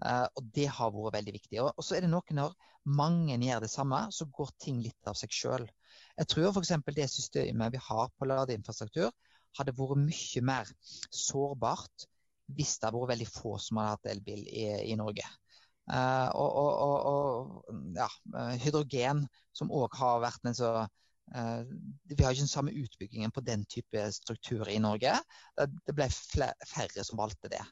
Uh, 0.00 0.24
og 0.32 0.48
Det 0.56 0.64
har 0.78 0.94
vært 0.94 1.18
veldig 1.18 1.34
viktig. 1.36 1.60
Og, 1.60 1.74
og 1.76 1.84
så 1.84 1.98
er 1.98 2.06
det 2.06 2.10
noe 2.14 2.38
når 2.38 2.56
mange 2.88 3.36
gjør 3.36 3.66
det 3.66 3.70
samme, 3.74 4.00
så 4.16 4.24
går 4.32 4.54
ting 4.64 4.80
litt 4.80 5.12
av 5.12 5.20
seg 5.20 5.36
sjøl. 5.36 5.68
Jeg 6.16 6.32
tror 6.32 6.56
f.eks. 6.56 6.72
det 6.96 7.10
systemet 7.12 7.76
vi 7.76 7.84
har 7.84 8.08
på 8.16 8.30
ladeinfrastruktur, 8.32 9.12
hadde 9.60 9.76
vært 9.76 10.00
mye 10.06 10.46
mer 10.48 10.72
sårbart 11.12 12.08
hvis 12.56 12.78
det 12.80 12.88
hadde 12.88 13.04
vært 13.04 13.12
veldig 13.12 13.28
få 13.28 13.58
som 13.60 13.78
hadde 13.82 13.92
hatt 13.92 14.12
elbil 14.16 14.48
i, 14.48 14.64
i 14.88 14.96
Norge. 14.96 15.28
Uh, 15.90 16.30
og, 16.38 16.48
og, 16.48 16.72
og, 16.80 16.96
ja, 17.96 18.08
hydrogen, 18.62 19.26
som 19.56 19.72
òg 19.74 19.94
har 20.00 20.22
vært 20.24 20.50
en 20.50 20.58
så 20.58 20.72
vi 21.32 22.18
har 22.18 22.34
ikke 22.34 22.42
den 22.42 22.50
samme 22.50 22.72
utbyggingen 22.76 23.30
på 23.32 23.40
den 23.46 23.64
type 23.70 24.00
strukturer 24.12 24.68
i 24.68 24.80
Norge. 24.82 25.14
Det 25.56 25.94
ble 25.96 26.08
færre 26.10 27.04
som 27.06 27.20
valgte 27.20 27.48
det. 27.52 27.62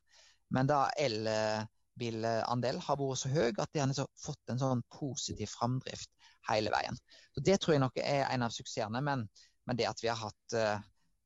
Men 0.54 0.71
da 0.71 0.85
elbilandel 0.99 2.80
har 2.87 3.00
vært 3.00 3.21
så 3.21 3.33
høy 3.35 3.50
at 3.50 3.73
de 3.75 3.83
har 3.83 4.09
fått 4.23 4.52
en 4.52 4.62
sånn 4.62 4.85
positiv 4.95 5.50
framdrift 5.52 6.09
hele 6.49 6.73
veien. 6.73 6.97
Så 7.35 7.45
Det 7.45 7.59
tror 7.61 7.76
jeg 7.76 7.85
nok 7.85 8.00
er 8.00 8.30
en 8.30 8.47
av 8.47 8.54
suksessene. 8.54 9.02
Men, 9.04 9.26
men 9.66 9.76
det 9.76 9.90
at 9.90 10.00
vi 10.02 10.09
har 10.09 10.23
hatt 10.23 10.57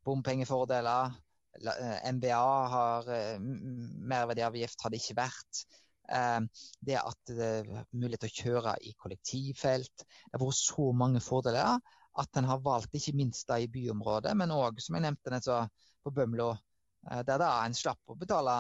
bompengefordeler, 0.04 1.14
MBA 2.19 2.45
har 2.73 3.14
merverdiavgift, 3.38 4.81
har 4.83 4.90
det 4.90 5.00
ikke 5.00 5.21
vært. 5.23 5.64
Det 6.04 6.96
at 7.00 7.30
det 7.32 7.46
er 7.62 7.68
mulighet 7.96 8.26
til 8.26 8.32
å 8.32 8.40
kjøre 8.42 8.75
i 8.84 8.90
kollektivfelt. 9.00 10.04
Det 10.04 10.37
har 10.37 10.42
vært 10.42 10.58
så 10.61 10.90
mange 10.92 11.23
fordeler 11.25 11.78
at 12.20 12.38
en 12.38 12.49
har 12.49 12.62
valgt 12.62 12.94
ikke 12.94 13.16
minst 13.18 13.50
i 13.56 13.66
byområdet, 13.70 14.34
men 14.38 14.54
òg 14.54 14.78
som 14.82 14.96
jeg 14.99 15.06
nevnte 15.06 15.58
på 16.04 16.12
Bømlo, 16.14 16.52
eh, 17.11 17.23
der 17.26 17.40
da 17.40 17.50
en 17.64 17.75
slapp 17.75 18.12
å 18.12 18.18
betale 18.18 18.56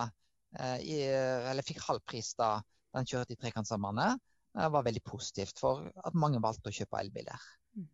eh, 0.58 1.50
eller 1.50 1.66
fikk 1.66 1.82
halv 1.86 2.02
pris 2.06 2.32
da 2.38 2.56
en 2.94 3.06
kjørte 3.06 3.34
i 3.34 3.40
Trekantsambandet, 3.40 4.22
Det 4.54 4.70
var 4.70 4.84
veldig 4.86 5.02
positivt 5.02 5.58
for 5.58 5.88
at 6.06 6.14
mange 6.14 6.38
valgte 6.38 6.70
å 6.70 6.74
kjøpe 6.74 7.00
elbiler. 7.00 7.46
Mm. 7.74 7.88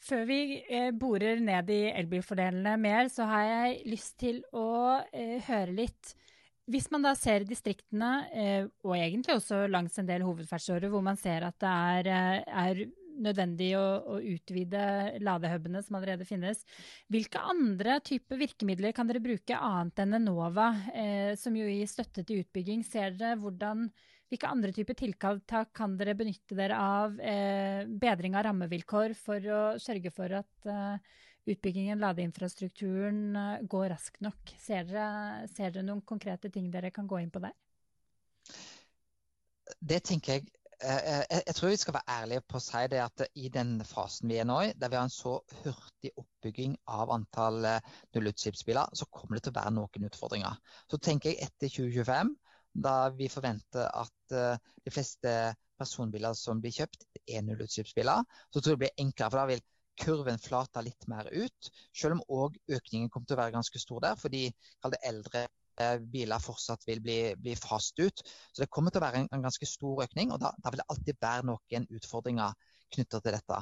Før 0.00 0.22
vi 0.24 0.38
borer 0.96 1.40
ned 1.44 1.68
i 1.70 1.82
elbilfordelene 1.92 2.78
mer, 2.80 3.10
så 3.12 3.26
har 3.28 3.44
jeg 3.44 3.82
lyst 3.92 4.16
til 4.18 4.40
å 4.56 5.02
høre 5.12 5.76
litt 5.76 6.14
hvis 6.70 6.90
man 6.92 7.02
da 7.02 7.14
ser 7.18 7.46
distriktene, 7.48 8.10
og 8.86 8.92
egentlig 8.94 9.34
også 9.34 9.64
langs 9.70 9.98
en 9.98 10.06
del 10.08 10.22
hovedferdselsårer, 10.26 10.92
hvor 10.92 11.02
man 11.04 11.18
ser 11.18 11.48
at 11.48 11.56
det 11.62 11.72
er, 11.72 12.44
er 12.46 12.84
nødvendig 13.20 13.72
å, 13.76 13.84
å, 14.14 14.18
utvide 14.20 15.18
ladehubene 15.22 15.82
som 15.84 15.98
allerede 15.98 16.26
finnes. 16.28 16.62
Hvilke 17.12 17.42
andre 17.52 17.98
typer 18.04 18.40
virkemidler 18.40 18.94
kan 18.96 19.08
dere 19.08 19.22
bruke 19.24 19.58
annet 19.58 20.04
enn 20.04 20.18
Enova, 20.20 20.70
eh, 20.94 21.32
som 21.40 21.56
jo 21.56 21.68
gir 21.68 21.90
støtte 21.90 22.24
til 22.26 22.42
utbygging? 22.44 22.84
Ser 22.86 23.16
dere 23.18 23.38
hvordan, 23.40 23.88
hvilke 24.32 24.50
andre 24.50 24.72
typer 24.74 24.98
tiltak 24.98 25.72
kan 25.76 25.98
dere 26.00 26.16
benytte 26.18 26.56
dere 26.58 26.78
av? 26.78 27.18
Eh, 27.20 27.82
bedring 27.86 28.38
av 28.38 28.48
rammevilkår 28.48 29.16
for 29.18 29.52
å 29.52 29.62
sørge 29.82 30.14
for 30.14 30.40
at 30.42 30.72
eh, 30.72 31.20
utbyggingen, 31.48 32.00
ladeinfrastrukturen, 32.02 33.36
eh, 33.36 33.62
går 33.62 33.88
raskt 33.94 34.20
nok. 34.20 34.54
Ser 34.58 34.86
dere, 34.88 35.48
ser 35.50 35.74
dere 35.74 35.86
noen 35.86 36.02
konkrete 36.06 36.50
ting 36.50 36.70
dere 36.70 36.92
kan 36.94 37.08
gå 37.10 37.22
inn 37.22 37.32
på 37.34 37.42
der? 37.42 37.54
Det 39.80 40.02
tenker 40.04 40.38
jeg 40.38 40.50
Eh, 40.82 40.96
eh, 40.96 41.24
jeg, 41.30 41.42
jeg, 41.46 41.54
tror 41.54 41.70
vi 41.70 41.78
skal 41.78 41.94
være 41.94 42.14
ærlige 42.16 42.42
på 42.50 42.58
å 42.58 42.62
si 42.62 42.80
det 42.90 42.98
at 43.04 43.22
i 43.38 43.48
den 43.54 43.76
fasen 43.86 44.30
vi 44.30 44.38
er 44.42 44.46
nå 44.48 44.56
i, 44.66 44.70
der 44.74 44.90
vi 44.90 44.98
har 44.98 45.06
en 45.06 45.14
så 45.14 45.36
hurtig 45.62 46.10
oppbygging 46.18 46.74
av 46.90 47.12
antall 47.14 47.60
nullutslippsbiler, 48.16 48.90
så 48.98 49.06
kommer 49.14 49.38
det 49.38 49.44
til 49.46 49.54
å 49.54 49.58
være 49.60 49.74
noen 49.76 50.08
utfordringer. 50.08 50.58
Så 50.90 50.98
tenker 50.98 51.30
jeg 51.30 51.46
etter 51.46 51.70
2025, 51.70 52.32
da 52.82 52.96
vi 53.14 53.30
forventer 53.30 53.86
at 53.86 54.34
de 54.34 54.90
fleste 54.90 55.36
personbiler 55.78 56.34
som 56.38 56.58
blir 56.62 56.74
kjøpt, 56.74 57.06
er 57.28 57.44
nullutslippsbiler, 57.46 58.26
så 58.50 58.58
tror 58.58 58.72
jeg 58.72 58.80
det 58.80 58.82
blir 58.82 59.04
enklere. 59.06 59.30
for 59.30 59.42
da 59.42 59.46
vil 59.52 59.62
kurven 59.98 60.38
flata 60.40 60.82
litt 60.84 61.08
mer 61.10 61.28
ut, 61.32 61.72
selv 61.92 62.18
om 62.18 62.22
òg 62.42 62.56
økningen 62.72 63.10
kommer 63.12 63.28
til 63.28 63.36
å 63.36 63.42
være 63.42 63.56
ganske 63.56 63.82
stor 63.82 64.00
der. 64.04 64.16
fordi 64.20 64.46
eldre 65.02 65.46
Eh, 65.80 65.98
biler 66.12 66.42
fortsatt 66.42 66.84
vil 66.84 67.00
bli, 67.00 67.18
bli, 67.40 67.54
fast 67.56 67.98
ut. 67.98 68.22
Så 68.52 68.62
det 68.62 68.68
kommer 68.72 68.92
til 68.92 69.00
å 69.00 69.06
være 69.06 69.22
en, 69.22 69.28
en 69.32 69.44
ganske 69.46 69.68
stor 69.68 70.02
økning, 70.04 70.32
og 70.34 70.42
da, 70.42 70.52
da, 70.60 70.72
vil 70.72 70.82
det 70.82 70.88
alltid 70.92 71.20
være 71.24 71.46
noen 71.48 71.86
utfordringer 71.96 72.56
knyttet 72.92 73.24
til 73.24 73.36
dette. 73.38 73.60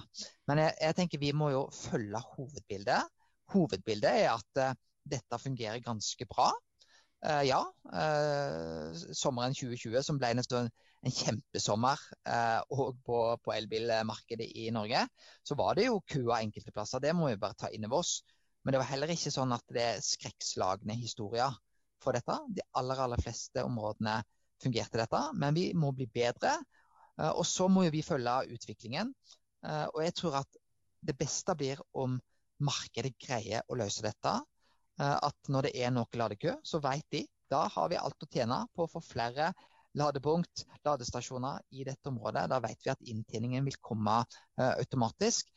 Men 0.51 0.65
jeg, 0.65 0.75
jeg, 0.83 0.97
tenker 0.99 1.23
vi 1.23 1.31
må 1.37 1.53
jo 1.55 1.63
følge 1.75 2.23
hovedbildet. 2.33 3.15
Hovedbildet 3.55 4.25
er 4.25 4.33
at 4.33 4.63
uh, 4.63 4.75
dette 5.07 5.39
fungerer 5.39 5.85
ganske 5.85 6.27
bra. 6.31 6.49
Uh, 7.23 7.45
ja, 7.47 7.61
uh, 7.95 8.91
sommeren 9.15 9.55
2020 9.55 10.03
som 10.07 10.19
ble 10.19 10.33
nesten 10.39 10.71
en 11.01 11.15
kjempesommer 11.15 12.01
og 12.77 12.99
på, 13.07 13.19
på 13.41 13.53
elbilmarkedet 13.55 14.51
i 14.61 14.67
Norge, 14.75 15.07
så 15.43 15.57
var 15.57 15.79
det 15.79 15.87
jo 15.87 16.03
kua 16.05 16.43
enkelte 16.45 16.75
plasser. 16.77 17.01
Det 17.01 17.15
må 17.17 17.31
vi 17.31 17.39
bare 17.41 17.57
ta 17.57 17.71
inn 17.73 17.87
over 17.89 18.03
oss. 18.03 18.19
Men 18.63 18.75
det 18.75 18.83
var 18.83 18.91
heller 18.91 19.13
ikke 19.15 19.33
sånn 19.33 19.55
at 19.57 19.65
det 19.73 19.85
er 19.87 20.05
skrekkslagne 20.05 20.97
historier 21.01 21.57
for 22.03 22.17
dette. 22.17 22.37
De 22.53 22.65
aller, 22.77 23.01
aller 23.01 23.23
fleste 23.23 23.65
områdene 23.65 24.19
fungerte 24.61 25.01
dette, 25.01 25.23
men 25.41 25.57
vi 25.57 25.71
må 25.77 25.93
bli 25.97 26.09
bedre. 26.13 26.57
Eh, 27.21 27.31
og 27.31 27.47
så 27.49 27.69
må 27.73 27.87
vi 27.93 28.05
følge 28.05 28.57
utviklingen. 28.57 29.15
Eh, 29.65 29.87
og 29.89 30.03
jeg 30.05 30.17
tror 30.21 30.41
at 30.43 30.61
det 31.07 31.17
beste 31.17 31.57
blir 31.57 31.81
om 31.97 32.19
markedet 32.61 33.15
greier 33.21 33.65
å 33.69 33.79
løse 33.81 34.05
dette. 34.05 34.37
Eh, 35.01 35.17
at 35.17 35.53
når 35.53 35.69
det 35.69 35.75
er 35.81 35.95
noe 35.95 36.21
ladekø, 36.23 36.59
så 36.65 36.83
vet 36.85 37.07
de 37.13 37.25
da 37.51 37.65
har 37.73 37.89
vi 37.91 37.99
alt 37.99 38.23
å 38.23 38.29
tjene 38.31 38.61
på 38.77 38.85
å 38.85 38.91
få 38.91 39.01
flere 39.03 39.51
ladepunkt, 39.99 40.65
ladestasjoner 40.87 41.63
i 41.75 41.85
dette 41.89 42.11
området. 42.11 42.47
Da 42.53 42.61
vet 42.63 42.85
vi 42.85 42.93
at 42.93 43.09
inntjeningen 43.13 43.65
vil 43.67 43.79
komme 43.83 44.21
automatisk. 44.59 45.51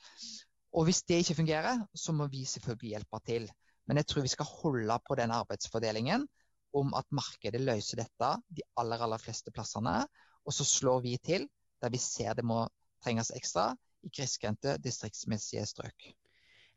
Og 0.74 0.88
hvis 0.88 1.04
det 1.06 1.22
ikke 1.22 1.38
fungerer, 1.42 1.84
så 1.94 2.16
må 2.18 2.28
vi 2.32 2.46
selvfølgelig 2.50 2.96
hjelpe 2.96 3.20
til. 3.28 3.50
Men 3.88 4.00
jeg 4.00 4.08
tror 4.10 4.26
vi 4.26 4.32
skal 4.32 4.50
holde 4.50 4.98
på 5.08 5.18
den 5.20 5.32
arbeidsfordelingen 5.32 6.26
om 6.74 6.94
at 6.98 7.06
markedet 7.14 7.62
løser 7.62 8.02
dette 8.02 8.30
de 8.50 8.66
aller, 8.80 9.02
aller 9.06 9.22
fleste 9.22 9.54
plassene. 9.54 10.02
Og 10.46 10.56
så 10.56 10.66
slår 10.66 11.04
vi 11.06 11.18
til 11.22 11.48
der 11.84 11.92
vi 11.92 12.00
ser 12.00 12.34
det 12.34 12.46
må 12.48 12.64
trenges 13.04 13.34
ekstra 13.36 13.74
i 14.04 14.12
grisgrendte 14.12 14.78
distriktsmessige 14.82 15.66
strøk. 15.68 16.10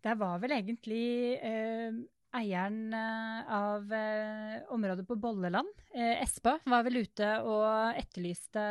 Det 0.02 0.14
var 0.18 0.38
vel 0.42 0.54
egentlig 0.58 1.38
eh, 1.42 1.94
eieren 2.40 2.94
eh, 2.94 3.52
av 3.52 3.92
eh, 3.92 4.62
området 4.74 5.06
på 5.08 5.16
Bolleland, 5.20 5.68
eh, 5.94 6.22
Espa, 6.22 6.58
var 6.64 6.84
vel 6.86 7.02
ute 7.04 7.30
og 7.46 7.98
etterlyste 7.98 8.66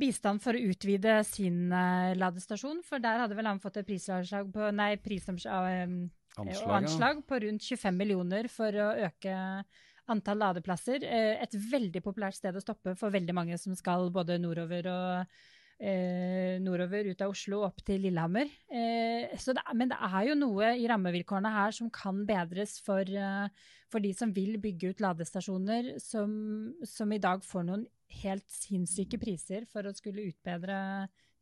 bistand 0.00 0.42
for 0.42 0.56
å 0.56 0.64
utvide 0.72 1.20
sin 1.26 1.70
ladestasjon. 2.18 2.80
For 2.82 3.02
der 3.02 3.20
hadde 3.22 3.36
vel 3.38 3.46
han 3.46 3.62
fått 3.62 3.78
et 3.78 3.86
prisomslag 3.86 4.48
på 4.50 4.72
Nei, 4.74 4.96
Anslag, 6.74 7.20
på 7.28 7.38
rundt 7.44 7.62
25 7.62 7.94
millioner 7.94 8.48
for 8.50 8.74
å 8.74 8.88
øke 9.06 9.36
antall 10.10 10.42
ladeplasser. 10.42 11.06
Et 11.06 11.54
veldig 11.70 12.02
populært 12.02 12.40
sted 12.40 12.58
å 12.58 12.64
stoppe 12.64 12.96
for 12.98 13.14
veldig 13.14 13.36
mange 13.38 13.58
som 13.62 13.78
skal 13.78 14.10
både 14.12 14.40
nordover 14.42 14.90
og 14.90 15.38
eh, 15.78 16.60
nordover 16.62 17.10
ut 17.10 17.22
av 17.24 17.32
Oslo 17.34 17.62
opp 17.66 17.82
til 17.86 18.04
Lillehammer. 18.04 18.50
Eh, 18.68 19.34
det, 19.34 19.64
men 19.74 19.90
det 19.90 19.98
er 19.98 20.28
jo 20.30 20.36
noe 20.38 20.74
i 20.78 20.86
rammevilkårene 20.90 21.52
her 21.54 21.74
som 21.76 21.90
kan 21.94 22.22
bedres 22.28 22.76
for, 22.84 23.02
eh, 23.02 23.68
for 23.92 24.04
de 24.04 24.14
som 24.16 24.32
vil 24.34 24.56
bygge 24.62 24.94
ut 24.94 25.04
ladestasjoner, 25.04 25.94
som, 26.02 26.32
som, 26.86 27.12
i 27.12 27.20
dag 27.22 27.44
får 27.44 27.68
noen 27.68 27.84
helt 28.22 28.46
sinnssyke 28.52 29.18
priser 29.20 29.68
for 29.70 29.86
å 29.86 29.94
skulle 29.96 30.28
utbedre 30.30 30.78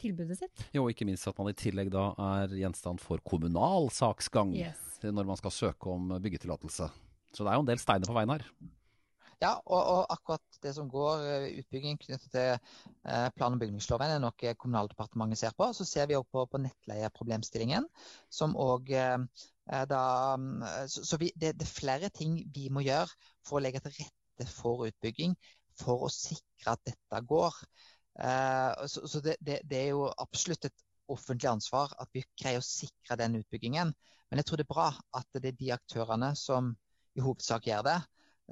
tilbudet 0.02 0.40
sitt. 0.40 0.66
Jo, 0.74 0.88
ikke 0.90 1.06
minst 1.06 1.28
at 1.28 1.38
man 1.38 1.52
i 1.52 1.56
tillegg 1.58 1.92
da 1.92 2.10
er 2.36 2.54
gjenstand 2.58 3.02
for 3.02 3.22
kommunal 3.22 3.90
saksgang 3.94 4.54
yes. 4.56 5.00
når 5.04 5.28
man 5.28 5.38
skal 5.38 5.54
søke 5.54 5.92
om 5.92 6.16
byggetillatelse. 6.22 6.88
Så 7.32 7.44
det 7.44 7.52
er 7.52 7.58
jo 7.58 7.64
en 7.64 7.68
del 7.68 7.80
steiner 7.80 8.08
på 8.08 8.16
veien 8.16 8.32
her. 8.34 8.46
Ja, 9.42 9.56
og, 9.66 9.80
og, 9.80 10.02
akkurat 10.14 10.58
det 10.62 10.70
som 10.76 10.90
går 10.90 11.22
eh, 11.26 11.44
utbygging 11.58 11.96
knyttet 11.98 12.30
til 12.30 12.50
eh, 12.52 13.28
plan- 13.34 13.56
og 13.56 13.58
bygningsloven, 13.58 14.12
er 14.14 14.20
noe 14.22 14.52
Kommunaldepartementet 14.60 15.40
ser 15.40 15.56
på. 15.58 15.66
Så 15.74 15.86
ser 15.88 16.06
vi 16.06 16.14
òg 16.14 16.28
på, 16.30 16.44
på 16.46 16.60
nettleieproblemstillingen, 16.62 17.88
som 18.30 18.54
òg 18.54 18.92
eh, 18.94 19.18
da 19.90 20.02
Så, 20.90 21.02
så 21.06 21.18
vi, 21.18 21.32
det, 21.34 21.56
det, 21.58 21.66
er 21.66 21.72
flere 21.72 22.10
ting 22.14 22.38
vi 22.54 22.68
må 22.70 22.84
gjøre 22.86 23.10
for 23.46 23.58
å 23.58 23.64
legge 23.64 23.82
til 23.82 23.96
rette 23.96 24.46
for 24.50 24.86
utbygging, 24.86 25.34
for 25.78 26.06
å 26.06 26.12
sikre 26.12 26.76
at 26.76 26.82
dette 26.86 27.20
går. 27.30 27.58
Så, 28.90 29.06
så 29.08 29.20
det, 29.24 29.36
det, 29.40 29.60
det, 29.70 29.78
er 29.78 29.94
jo 29.94 30.08
absolutt 30.10 30.66
et 30.66 30.82
offentlig 31.14 31.48
ansvar 31.48 31.94
at 32.02 32.10
vi 32.12 32.24
greier 32.42 32.58
å 32.58 32.66
sikre 32.66 33.16
den 33.22 33.38
utbyggingen. 33.38 33.94
Men 34.28 34.42
jeg 34.42 34.48
tror 34.48 34.60
det 34.60 34.66
er 34.66 34.74
bra 34.74 34.88
at 34.90 35.38
det 35.38 35.54
er 35.54 35.60
de 35.62 35.70
aktørene 35.78 36.32
som 36.38 36.74
i 37.14 37.22
hovedsak 37.22 37.70
gjør 37.70 37.86
det, 37.86 37.96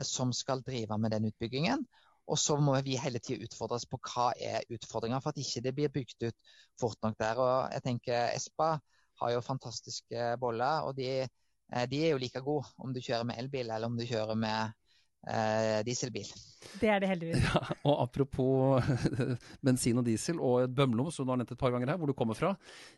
som 0.07 0.33
skal 0.37 0.63
drive 0.67 0.99
med 0.99 1.15
den 1.15 1.29
utbyggingen. 1.31 1.85
Og 2.31 2.39
så 2.39 2.57
må 2.63 2.77
vi 2.87 2.99
hele 3.01 3.19
tida 3.19 3.47
utfordres 3.47 3.87
på 3.91 3.99
hva 4.07 4.31
er 4.39 4.67
utfordringa 4.71 5.19
for 5.23 5.33
at 5.33 5.41
ikke 5.43 5.65
det 5.65 5.75
blir 5.75 5.93
bygd 5.93 6.29
ut 6.29 6.53
fort 6.79 6.99
nok 7.03 7.19
der. 7.19 7.41
Og 7.43 7.55
jeg 7.75 7.87
tenker 7.87 8.35
Espa 8.37 8.77
har 9.21 9.35
jo 9.35 9.45
fantastiske 9.45 10.35
boller, 10.41 10.87
og 10.89 10.95
de, 10.97 11.09
eh, 11.27 11.87
de 11.91 12.05
er 12.05 12.15
jo 12.15 12.21
like 12.23 12.41
gode 12.45 12.69
om 12.81 12.95
du 12.95 13.03
kjører 13.05 13.27
med 13.29 13.41
elbil 13.43 13.69
eller 13.69 13.91
om 13.91 13.99
du 13.99 14.07
kjører 14.09 14.39
med 14.39 14.73
eh, 15.29 15.81
dieselbil. 15.85 16.31
Det 16.81 16.89
er 16.89 17.03
det 17.03 17.11
heldigvis. 17.11 17.43
Ja, 17.45 17.61
og 17.91 17.99
apropos 18.07 18.87
bensin 19.67 20.01
og 20.01 20.07
diesel 20.07 20.41
og 20.41 20.71
Bømlo, 20.73 21.11
som 21.13 21.27
du 21.27 21.35
har 21.35 21.43
nevnt 21.43 21.53
et 21.53 21.61
par 21.61 21.75
ganger 21.75 21.93
her, 21.93 22.01
hvor 22.01 22.09
du 22.09 22.17
kommer 22.17 22.39
fra. 22.39 22.55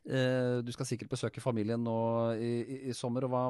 Eh, 0.06 0.60
du 0.62 0.70
skal 0.76 0.88
sikkert 0.88 1.16
besøke 1.16 1.42
familien 1.42 1.82
nå 1.82 1.98
i, 2.36 2.52
i, 2.62 2.78
i 2.92 2.96
sommer. 2.96 3.26
og 3.26 3.34
hva, 3.34 3.44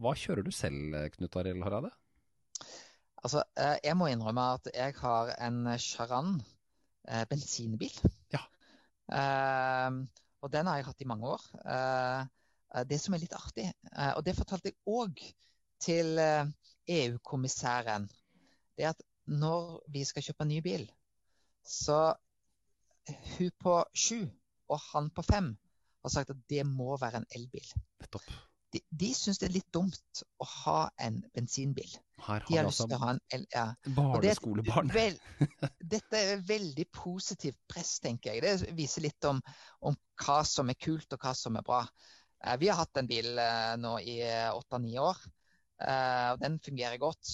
hva, 0.00 0.16
kjører 0.16 0.46
du 0.46 0.50
selv, 0.54 0.96
Knut 1.14 1.38
Arild 1.42 1.62
Hareide? 1.66 1.94
Altså, 3.26 3.42
eh, 3.58 3.78
jeg 3.82 3.96
må 3.98 4.06
innrømme 4.06 4.42
at 4.54 4.68
jeg 4.70 4.94
har 5.00 5.32
en 5.42 5.64
Charan 5.82 6.36
eh, 7.08 7.24
bensinbil. 7.26 7.94
Ja. 8.30 8.42
Eh, 9.10 9.96
og 10.46 10.52
den 10.52 10.68
har 10.70 10.78
jeg 10.78 10.86
hatt 10.86 11.02
i 11.02 11.08
mange 11.10 11.32
år. 11.34 11.46
Eh, 11.74 12.84
det 12.86 13.00
som 13.02 13.16
er 13.16 13.22
litt 13.22 13.34
artig, 13.34 13.64
og 14.18 14.20
det 14.26 14.34
fortalte 14.36 14.68
jeg 14.68 14.76
òg 14.90 15.20
til 15.80 16.18
EU-kommissæren, 16.20 18.04
det 18.76 18.84
er 18.84 18.90
at 18.90 19.04
når 19.24 19.78
vi 19.94 20.02
skal 20.04 20.26
kjøpe 20.26 20.44
en 20.44 20.50
ny 20.52 20.58
bil, 20.66 20.84
så 21.64 22.00
hun 23.38 23.54
på 23.62 23.78
sju 23.96 24.26
og 24.68 24.82
han 24.90 25.08
på 25.14 25.24
fem 25.24 25.54
har 26.04 26.12
sagt 26.12 26.34
at 26.34 26.44
det 26.52 26.66
må 26.68 26.98
være 27.00 27.22
en 27.22 27.30
elbil. 27.38 27.72
Nettopp. 28.02 28.28
De, 28.76 28.80
de 29.02 29.08
syns 29.16 29.38
det 29.40 29.48
er 29.48 29.54
litt 29.54 29.68
dumt 29.72 30.20
å 30.42 30.46
ha 30.64 30.80
en 31.00 31.22
bensinbil. 31.36 31.88
Her 32.26 32.40
har 32.40 32.48
De 32.48 32.56
har 32.58 32.66
lyst 32.66 32.80
altså 32.82 32.86
til 32.90 32.96
å 32.96 33.00
ha 33.02 33.10
en 33.14 33.20
el... 33.36 33.46
Ja. 33.52 33.64
barneskolebarn. 33.96 34.90
det. 34.92 34.94
Vel, 34.96 35.70
dette 35.94 36.20
er 36.20 36.44
veldig 36.48 36.86
positivt 36.96 37.58
press, 37.72 37.96
tenker 38.04 38.36
jeg. 38.36 38.44
Det 38.44 38.76
viser 38.76 39.04
litt 39.06 39.28
om, 39.28 39.40
om 39.80 39.96
hva 40.24 40.38
som 40.48 40.72
er 40.72 40.78
kult 40.80 41.12
og 41.16 41.22
hva 41.24 41.34
som 41.36 41.56
er 41.60 41.64
bra. 41.66 41.82
Eh, 42.44 42.56
Vi 42.60 42.68
har 42.72 42.80
hatt 42.82 43.00
en 43.00 43.08
bil 43.10 43.32
eh, 43.40 43.74
nå 43.80 43.96
i 44.04 44.18
åtte-ni 44.52 44.96
år, 45.00 45.20
eh, 45.84 46.26
og 46.34 46.42
den 46.44 46.58
fungerer 46.64 47.00
godt. 47.00 47.32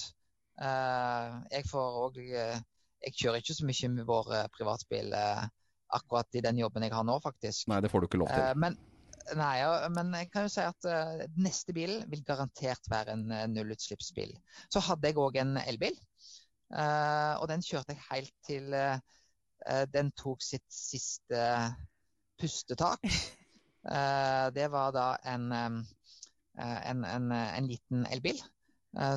Eh, 0.61 1.40
Jeg 1.59 1.66
får 1.70 1.98
òg 2.07 2.20
Jeg 2.22 3.14
kjører 3.18 3.40
ikke 3.42 3.55
så 3.59 3.66
mye 3.66 3.88
med 3.96 4.07
vår 4.07 4.35
eh, 4.38 4.48
privatbil 4.55 5.14
eh, 5.18 5.46
akkurat 5.92 6.38
i 6.38 6.42
den 6.44 6.59
jobben 6.62 6.85
jeg 6.87 6.94
har 6.94 7.05
nå, 7.05 7.18
faktisk. 7.22 7.66
Nei, 7.70 7.81
det 7.85 7.90
får 7.92 8.02
du 8.05 8.07
ikke 8.11 8.20
lov 8.22 8.31
til. 8.31 8.42
Eh, 8.50 8.55
Men, 8.57 8.78
nei, 9.39 9.57
men 9.95 10.13
jeg 10.17 10.31
kan 10.33 10.47
jo 10.47 10.53
si 10.53 10.65
at 10.65 10.89
uh, 10.89 11.23
neste 11.41 11.75
bil 11.77 11.95
vil 12.11 12.25
garantert 12.27 12.89
være 12.91 13.17
en 13.17 13.25
uh, 13.33 13.45
nullutslippsbil. 13.51 14.35
Så 14.73 14.83
hadde 14.87 15.11
jeg 15.11 15.21
òg 15.21 15.39
en 15.43 15.57
elbil, 15.63 15.97
uh, 16.75 17.35
og 17.39 17.47
den 17.53 17.65
kjørte 17.67 17.97
jeg 17.97 18.07
helt 18.11 18.35
til 18.49 18.77
den 19.95 20.09
tok 20.19 20.41
sitt 20.43 20.67
siste 20.75 21.39
pustetak. 22.41 23.05
Det 24.57 24.65
var 24.75 24.91
da 24.95 25.05
en, 25.31 25.45
eh, 25.55 26.81
en, 26.91 27.05
en, 27.07 27.29
en 27.31 27.69
liten 27.71 28.03
elbil 28.11 28.43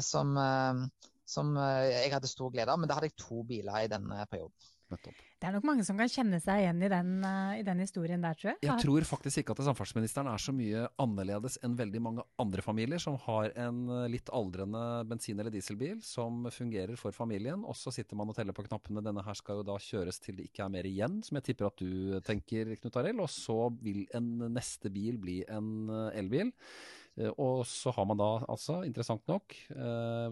som, 0.05 0.37
som 1.25 1.51
jeg 1.57 2.13
hadde 2.13 2.29
stor 2.29 2.53
glede 2.53 2.73
av. 2.73 2.77
Men 2.81 2.89
da 2.89 2.99
hadde 2.99 3.09
jeg 3.09 3.17
to 3.25 3.41
biler 3.49 3.87
i 3.87 3.89
denne 3.89 4.21
perioden. 4.29 4.69
Nettopp. 4.93 5.24
Det 5.35 5.49
er 5.49 5.55
nok 5.57 5.65
mange 5.67 5.83
som 5.83 5.97
kan 5.99 6.07
kjenne 6.07 6.37
seg 6.39 6.61
igjen 6.61 6.79
i 6.85 6.89
den, 6.91 7.09
eh, 7.27 7.59
i 7.59 7.63
den 7.67 7.81
historien 7.83 8.21
der, 8.23 8.37
tror 8.39 8.53
jeg. 8.53 8.59
Jeg 8.63 8.81
tror 8.85 9.05
faktisk 9.09 9.41
ikke 9.41 9.51
at 9.51 9.61
samferdselsministeren 9.67 10.29
er 10.31 10.39
så 10.39 10.53
mye 10.55 10.85
annerledes 11.01 11.57
enn 11.65 11.75
veldig 11.75 12.01
mange 12.01 12.23
andre 12.39 12.63
familier 12.63 13.01
som 13.03 13.17
har 13.25 13.51
en 13.65 13.81
eh, 13.91 14.05
litt 14.13 14.31
aldrende 14.31 15.03
bensin- 15.09 15.41
eller 15.43 15.51
dieselbil 15.51 15.99
som 16.07 16.47
fungerer 16.55 16.95
for 16.97 17.11
familien, 17.11 17.65
og 17.67 17.75
så 17.75 17.91
sitter 17.91 18.15
man 18.15 18.31
og 18.31 18.39
teller 18.39 18.55
på 18.55 18.63
knappene. 18.69 19.03
Denne 19.03 19.25
her 19.25 19.35
skal 19.35 19.59
jo 19.59 19.67
da 19.67 19.75
kjøres 19.75 20.21
til 20.23 20.39
det 20.39 20.47
ikke 20.47 20.63
er 20.65 20.71
mer 20.77 20.87
igjen, 20.87 21.19
som 21.27 21.35
jeg 21.35 21.49
tipper 21.49 21.67
at 21.67 21.83
du 21.83 22.19
tenker, 22.23 22.71
Knut 22.79 22.99
Arild. 23.01 23.19
Og 23.19 23.31
så 23.31 23.57
vil 23.83 24.05
en 24.15 24.37
neste 24.55 24.89
bil 24.93 25.19
bli 25.19 25.41
en 25.51 25.89
eh, 25.89 26.21
elbil. 26.21 26.55
Og 27.39 27.61
så 27.63 27.93
har 27.95 28.07
man 28.09 28.19
da 28.19 28.41
altså, 28.51 28.81
interessant 28.83 29.23
nok, 29.31 29.53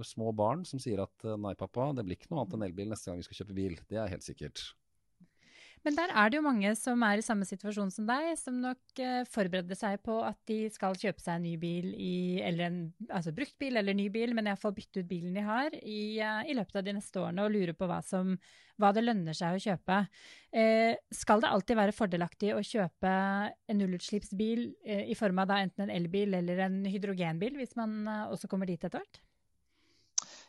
små 0.04 0.34
barn 0.36 0.66
som 0.68 0.82
sier 0.84 1.00
at 1.00 1.24
nei 1.40 1.54
pappa, 1.56 1.94
det 1.96 2.04
blir 2.04 2.20
ikke 2.20 2.34
noe 2.34 2.44
annet 2.44 2.58
enn 2.58 2.66
elbil 2.68 2.92
neste 2.92 3.08
gang 3.08 3.22
vi 3.22 3.28
skal 3.30 3.40
kjøpe 3.40 3.56
bil. 3.56 3.78
Det 3.88 4.02
er 4.04 4.12
helt 4.12 4.26
sikkert. 4.28 4.66
Men 5.84 5.98
der 5.98 6.12
er 6.16 6.30
det 6.32 6.38
jo 6.38 6.46
mange 6.46 6.70
som 6.80 7.02
er 7.04 7.20
i 7.20 7.26
samme 7.26 7.44
situasjon 7.48 7.90
som 7.92 8.06
deg, 8.08 8.30
som 8.40 8.56
nok 8.64 9.00
eh, 9.04 9.26
forbereder 9.28 9.76
seg 9.76 9.98
på 10.06 10.16
at 10.24 10.38
de 10.48 10.70
skal 10.72 10.96
kjøpe 10.96 11.20
seg 11.20 11.36
en 11.36 11.44
ny 11.44 11.58
bil, 11.60 11.90
i, 12.00 12.40
eller 12.40 12.70
en 12.70 12.78
altså 13.10 13.34
brukt 13.36 13.58
bil 13.60 13.76
eller 13.80 13.98
ny 13.98 14.06
bil, 14.14 14.32
men 14.38 14.48
iallfall 14.48 14.76
bytte 14.78 15.04
ut 15.04 15.10
bilen 15.10 15.36
de 15.36 15.44
har 15.44 15.76
i, 15.82 16.22
eh, 16.24 16.40
i 16.48 16.56
løpet 16.56 16.80
av 16.80 16.88
de 16.88 16.96
neste 16.96 17.20
årene, 17.20 17.44
og 17.44 17.52
lurer 17.52 17.76
på 17.76 17.90
hva, 17.92 18.00
som, 18.08 18.32
hva 18.80 18.94
det 18.96 19.04
lønner 19.04 19.36
seg 19.36 19.58
å 19.58 19.64
kjøpe. 19.66 20.00
Eh, 20.56 20.96
skal 21.12 21.44
det 21.44 21.52
alltid 21.52 21.80
være 21.82 21.98
fordelaktig 21.98 22.54
å 22.56 22.64
kjøpe 22.64 23.12
en 23.52 23.82
nullutslippsbil 23.84 24.66
eh, 24.88 25.04
i 25.12 25.20
form 25.20 25.44
av 25.44 25.52
da 25.52 25.60
enten 25.66 25.90
en 25.90 25.96
elbil 25.98 26.40
eller 26.40 26.64
en 26.64 26.80
hydrogenbil, 26.88 27.60
hvis 27.60 27.76
man 27.80 28.08
også 28.30 28.48
kommer 28.48 28.72
dit 28.72 28.80
etter 28.80 29.04
hvert? 29.04 29.20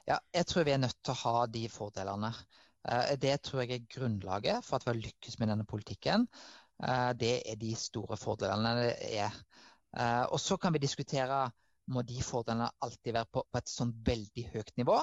Ja, 0.06 0.20
jeg 0.36 0.46
tror 0.46 0.66
vi 0.68 0.76
er 0.76 0.84
nødt 0.84 1.00
til 1.02 1.14
å 1.14 1.22
ha 1.24 1.48
de 1.50 1.64
fordelene. 1.72 2.30
Eh, 2.84 3.16
Det 3.20 3.40
tror 3.42 3.62
jeg 3.64 3.72
er 3.72 3.88
grunnlaget 3.88 4.64
for 4.64 4.76
at 4.76 4.86
vi 4.86 4.92
har 4.92 5.00
lykkes 5.00 5.38
med 5.40 5.48
denne 5.48 5.66
politikken. 5.66 6.28
Eh, 6.84 7.12
Det 7.12 7.42
er 7.50 7.56
de 7.56 7.74
store 7.74 8.16
fordelene 8.16 8.74
det 8.82 8.96
er. 9.18 9.32
Eh, 9.96 10.24
Og 10.32 10.40
så 10.40 10.56
kan 10.56 10.72
vi 10.72 10.78
diskutere 10.78 11.50
må 11.86 12.02
de 12.02 12.22
fordelene 12.22 12.70
alltid 12.80 13.12
være 13.12 13.26
på, 13.32 13.42
et 13.56 13.68
sånn 13.68 13.92
veldig 14.04 14.44
høyt 14.54 14.70
nivå, 14.76 14.98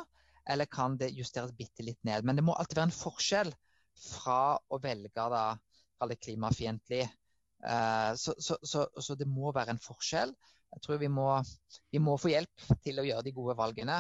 eller 0.50 0.66
kan 0.66 0.98
det 0.98 1.12
justeres 1.14 1.52
bitte 1.54 1.84
litt 1.84 2.00
ned. 2.04 2.24
Men 2.26 2.36
det 2.36 2.44
må 2.44 2.54
alltid 2.54 2.78
være 2.78 2.90
en 2.90 3.02
forskjell 3.04 3.54
fra 4.02 4.58
å 4.70 4.80
velge 4.82 5.12
da, 5.14 5.58
det 6.10 6.18
klimafiendtlig. 6.18 7.06
Så, 8.18 8.34
så, 8.40 8.58
så, 8.64 8.88
så 8.98 9.16
det 9.16 9.28
må 9.30 9.52
være 9.54 9.76
en 9.76 9.80
forskjell. 9.80 10.34
Jeg 10.74 10.82
tror 10.82 10.98
vi 10.98 11.08
må, 11.08 11.28
vi 11.92 12.00
må 12.00 12.18
få 12.18 12.34
hjelp 12.34 12.66
til 12.82 12.98
å 12.98 13.06
gjøre 13.06 13.28
de 13.28 13.32
gode 13.38 13.56
valgene. 13.56 14.00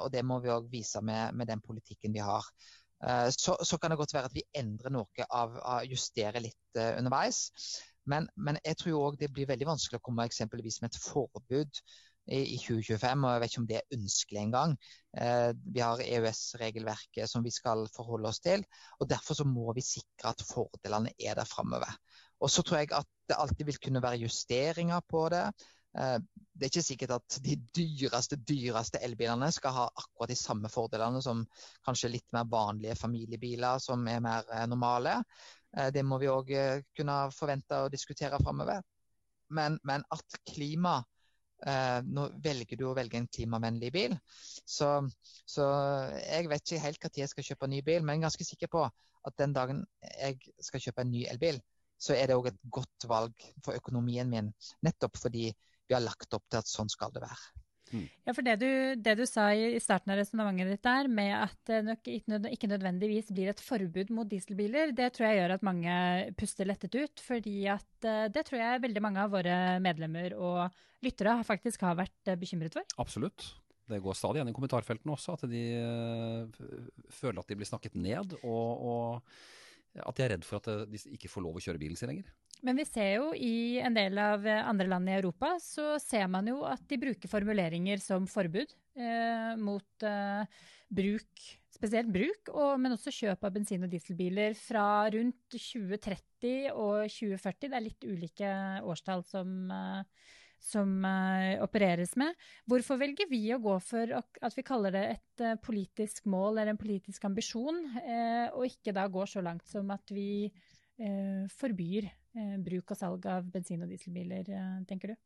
Og 0.00 0.08
det 0.10 0.24
må 0.24 0.40
vi 0.40 0.48
òg 0.48 0.70
vise 0.72 1.02
med, 1.04 1.34
med 1.36 1.52
den 1.52 1.60
politikken 1.60 2.16
vi 2.16 2.24
har. 2.24 2.48
Eh, 3.04 3.28
Så, 3.30 3.56
så 3.64 3.78
kan 3.78 3.92
det 3.92 3.98
godt 4.00 4.14
være 4.14 4.30
at 4.30 4.36
vi 4.36 4.46
endrer 4.56 4.92
noe 4.94 5.28
av, 5.30 5.58
av 5.60 5.84
justerer 5.84 6.40
litt 6.44 6.80
eh, 6.80 6.96
underveis. 6.98 7.50
Men, 8.06 8.28
men 8.36 8.58
jeg 8.64 8.78
tror 8.80 9.08
òg 9.08 9.16
det 9.20 9.32
blir 9.34 9.48
veldig 9.50 9.66
vanskelig 9.68 9.98
å 10.00 10.06
komme 10.06 10.26
eksempelvis 10.28 10.80
med 10.82 10.94
et 10.94 11.00
forbud 11.02 11.80
i, 12.26 12.38
i 12.54 12.58
2025. 12.62 13.24
Og 13.26 13.34
jeg 13.34 13.42
vet 13.42 13.52
ikke 13.52 13.62
om 13.62 13.68
det 13.70 13.78
er 13.80 13.98
ønskelig 13.98 14.42
engang. 14.42 14.76
Eh, 15.18 15.50
vi 15.74 15.82
har 15.82 16.02
EØS-regelverket 16.04 17.30
som 17.30 17.44
vi 17.46 17.52
skal 17.54 17.86
forholde 17.96 18.30
oss 18.30 18.40
til. 18.44 18.64
og 19.00 19.10
Derfor 19.10 19.38
så 19.38 19.48
må 19.48 19.74
vi 19.76 19.84
sikre 19.84 20.32
at 20.32 20.46
fordelene 20.46 21.12
er 21.18 21.38
der 21.38 21.48
framover. 21.50 21.92
Og 22.40 22.52
så 22.52 22.62
tror 22.62 22.82
jeg 22.82 22.92
at 22.94 23.08
det 23.28 23.38
alltid 23.40 23.66
vil 23.66 23.82
kunne 23.82 24.02
være 24.04 24.22
justeringer 24.26 25.02
på 25.10 25.26
det. 25.32 25.46
Eh, 25.96 26.18
Det 26.56 26.64
er 26.64 26.70
ikke 26.72 26.82
sikkert 26.86 27.10
at 27.12 27.34
de 27.44 27.54
dyreste, 27.76 28.38
dyreste 28.48 29.00
elbilene 29.04 29.50
skal 29.52 29.74
ha 29.76 29.82
akkurat 29.92 30.30
de 30.30 30.36
samme 30.40 30.70
fordelene 30.72 31.20
som 31.20 31.42
kanskje 31.84 32.08
litt 32.14 32.32
mer 32.32 32.46
vanlige 32.48 32.96
familiebiler 32.96 33.76
som 33.84 34.06
er 34.08 34.22
mer 34.24 34.48
eh, 34.52 34.64
normale. 34.66 35.18
Eh, 35.76 35.90
Det 35.92 36.04
må 36.04 36.18
vi 36.22 36.30
òg 36.32 36.54
kunne 36.96 37.18
forvente 37.36 37.82
å 37.84 37.92
diskutere 37.92 38.40
framover. 38.40 38.80
Men, 39.50 39.78
men 39.84 40.04
at 40.10 40.40
klima 40.48 41.02
Nå 42.04 42.22
velger 42.44 42.76
du 42.76 42.82
å 42.84 42.94
velge 42.94 43.16
en 43.16 43.26
klimavennlig 43.32 43.88
bil. 43.94 44.12
Så, 44.68 44.90
så 45.48 45.64
jeg 46.20 46.50
vet 46.52 46.60
ikke 46.66 46.82
helt 46.82 47.06
når 47.06 47.14
jeg 47.16 47.30
skal 47.30 47.46
kjøpe 47.46 47.64
en 47.64 47.72
ny 47.72 47.78
bil, 47.86 48.02
men 48.04 48.12
jeg 48.12 48.20
er 48.20 48.26
ganske 48.26 48.44
sikker 48.44 48.70
på 48.74 48.82
at 48.84 49.38
den 49.40 49.54
dagen 49.56 49.80
jeg 50.04 50.36
skal 50.60 50.84
kjøpe 50.84 51.06
en 51.06 51.14
ny 51.14 51.22
elbil, 51.32 51.62
så 51.96 52.12
er 52.12 52.28
det 52.28 52.36
òg 52.36 52.50
et 52.50 52.60
godt 52.76 53.08
valg 53.08 53.46
for 53.64 53.72
økonomien 53.72 54.28
min. 54.28 54.52
Nettopp 54.84 55.16
fordi 55.16 55.48
vi 55.88 55.94
har 55.96 56.04
lagt 56.04 56.34
opp 56.36 56.44
til 56.50 56.60
at 56.60 56.70
sånn 56.70 56.90
skal 56.92 57.14
det 57.14 57.22
være. 57.24 57.62
Ja, 57.94 58.32
for 58.34 58.42
det 58.42 58.56
du, 58.58 58.70
det 58.98 59.12
du 59.18 59.22
sa 59.28 59.44
i 59.54 59.78
starten 59.82 60.10
av 60.10 60.18
resonnementet 60.18 60.72
ditt 60.74 60.86
der, 60.86 61.06
med 61.06 61.32
at 61.38 61.58
det 61.70 61.82
nok 61.86 62.08
ikke 62.10 62.70
nødvendigvis 62.72 63.30
blir 63.34 63.52
et 63.52 63.62
forbud 63.62 64.10
mot 64.14 64.26
dieselbiler, 64.28 64.90
det 64.96 65.12
tror 65.14 65.28
jeg 65.28 65.38
gjør 65.38 65.54
at 65.54 65.66
mange 65.66 65.98
puster 66.40 66.66
lettet 66.66 66.96
ut. 66.98 67.22
Fordi 67.22 67.54
at 67.70 68.08
eh, 68.08 68.26
det 68.34 68.42
tror 68.48 68.58
jeg 68.62 68.82
veldig 68.88 69.04
mange 69.04 69.22
av 69.22 69.30
våre 69.36 69.58
medlemmer 69.84 70.34
og 70.34 70.82
lyttere 71.06 71.36
har- 71.38 71.46
faktisk 71.46 71.86
har 71.86 71.98
vært 72.02 72.32
eh, 72.32 72.40
bekymret 72.40 72.74
for. 72.74 72.82
Absolutt. 73.02 73.46
Det 73.86 74.00
går 74.02 74.18
stadig 74.18 74.40
igjen 74.40 74.50
i 74.50 74.56
kommentarfeltene 74.56 75.14
også, 75.14 75.36
at 75.38 75.46
de 75.46 75.62
eh, 75.78 76.64
føler 77.20 77.38
at 77.38 77.46
de 77.52 77.60
blir 77.60 77.70
snakket 77.70 77.94
ned, 77.94 78.34
og, 78.42 78.82
og 78.90 79.36
at 80.02 80.18
de 80.18 80.24
er 80.24 80.34
redd 80.34 80.46
for 80.46 80.60
at 80.60 80.70
eh, 80.72 80.84
de 80.90 81.00
ikke 81.16 81.30
får 81.32 81.44
lov 81.46 81.58
å 81.58 81.62
kjøre 81.64 81.80
bilen 81.82 81.98
sin 81.98 82.12
lenger. 82.12 82.32
Men 82.64 82.78
vi 82.80 82.86
ser 82.88 83.10
jo 83.18 83.32
i 83.36 83.78
en 83.84 83.96
del 83.96 84.16
av 84.20 84.46
eh, 84.48 84.62
andre 84.64 84.88
land 84.90 85.10
i 85.10 85.16
Europa, 85.18 85.54
så 85.62 85.96
ser 86.02 86.26
man 86.32 86.48
jo 86.48 86.62
at 86.68 86.82
de 86.88 87.00
bruker 87.00 87.30
formuleringer 87.30 88.00
som 88.02 88.28
forbud 88.30 88.72
eh, 88.96 89.52
mot 89.60 90.06
eh, 90.08 90.64
bruk, 90.88 91.44
spesielt 91.76 92.08
bruk, 92.12 92.50
og, 92.54 92.78
men 92.80 92.96
også 92.96 93.12
kjøp 93.12 93.44
av 93.44 93.54
bensin- 93.56 93.84
og 93.84 93.92
dieselbiler 93.92 94.56
fra 94.56 95.06
rundt 95.12 95.52
2030 95.52 96.72
og 96.72 97.04
2040. 97.10 97.68
Det 97.68 97.76
er 97.76 97.84
litt 97.84 98.08
ulike 98.08 98.52
årstall 98.86 99.24
som, 99.28 99.52
eh, 99.72 100.32
som 100.62 101.04
uh, 101.04 101.62
opereres 101.64 102.14
med. 102.18 102.34
Hvorfor 102.68 102.98
velger 103.00 103.28
vi 103.30 103.42
å 103.54 103.60
gå 103.62 103.76
for 103.84 104.16
at 104.16 104.56
vi 104.56 104.64
kaller 104.66 104.94
det 104.94 105.04
et 105.14 105.44
uh, 105.44 105.54
politisk 105.62 106.26
mål 106.30 106.56
eller 106.56 106.74
en 106.74 106.80
politisk 106.80 107.26
ambisjon, 107.28 107.82
uh, 108.00 108.48
og 108.56 108.66
ikke 108.68 108.94
da 108.96 109.06
går 109.12 109.30
så 109.36 109.44
langt 109.44 109.68
som 109.70 109.92
at 109.94 110.14
vi 110.14 110.50
forbyr 110.96 112.06
bruk 112.64 112.94
og 112.94 112.96
salg 112.96 113.26
av 113.28 113.44
bensin- 113.52 113.82
og 113.84 113.90
dieselbiler, 113.90 114.46
tenker 114.88 115.10
du? 115.10 115.18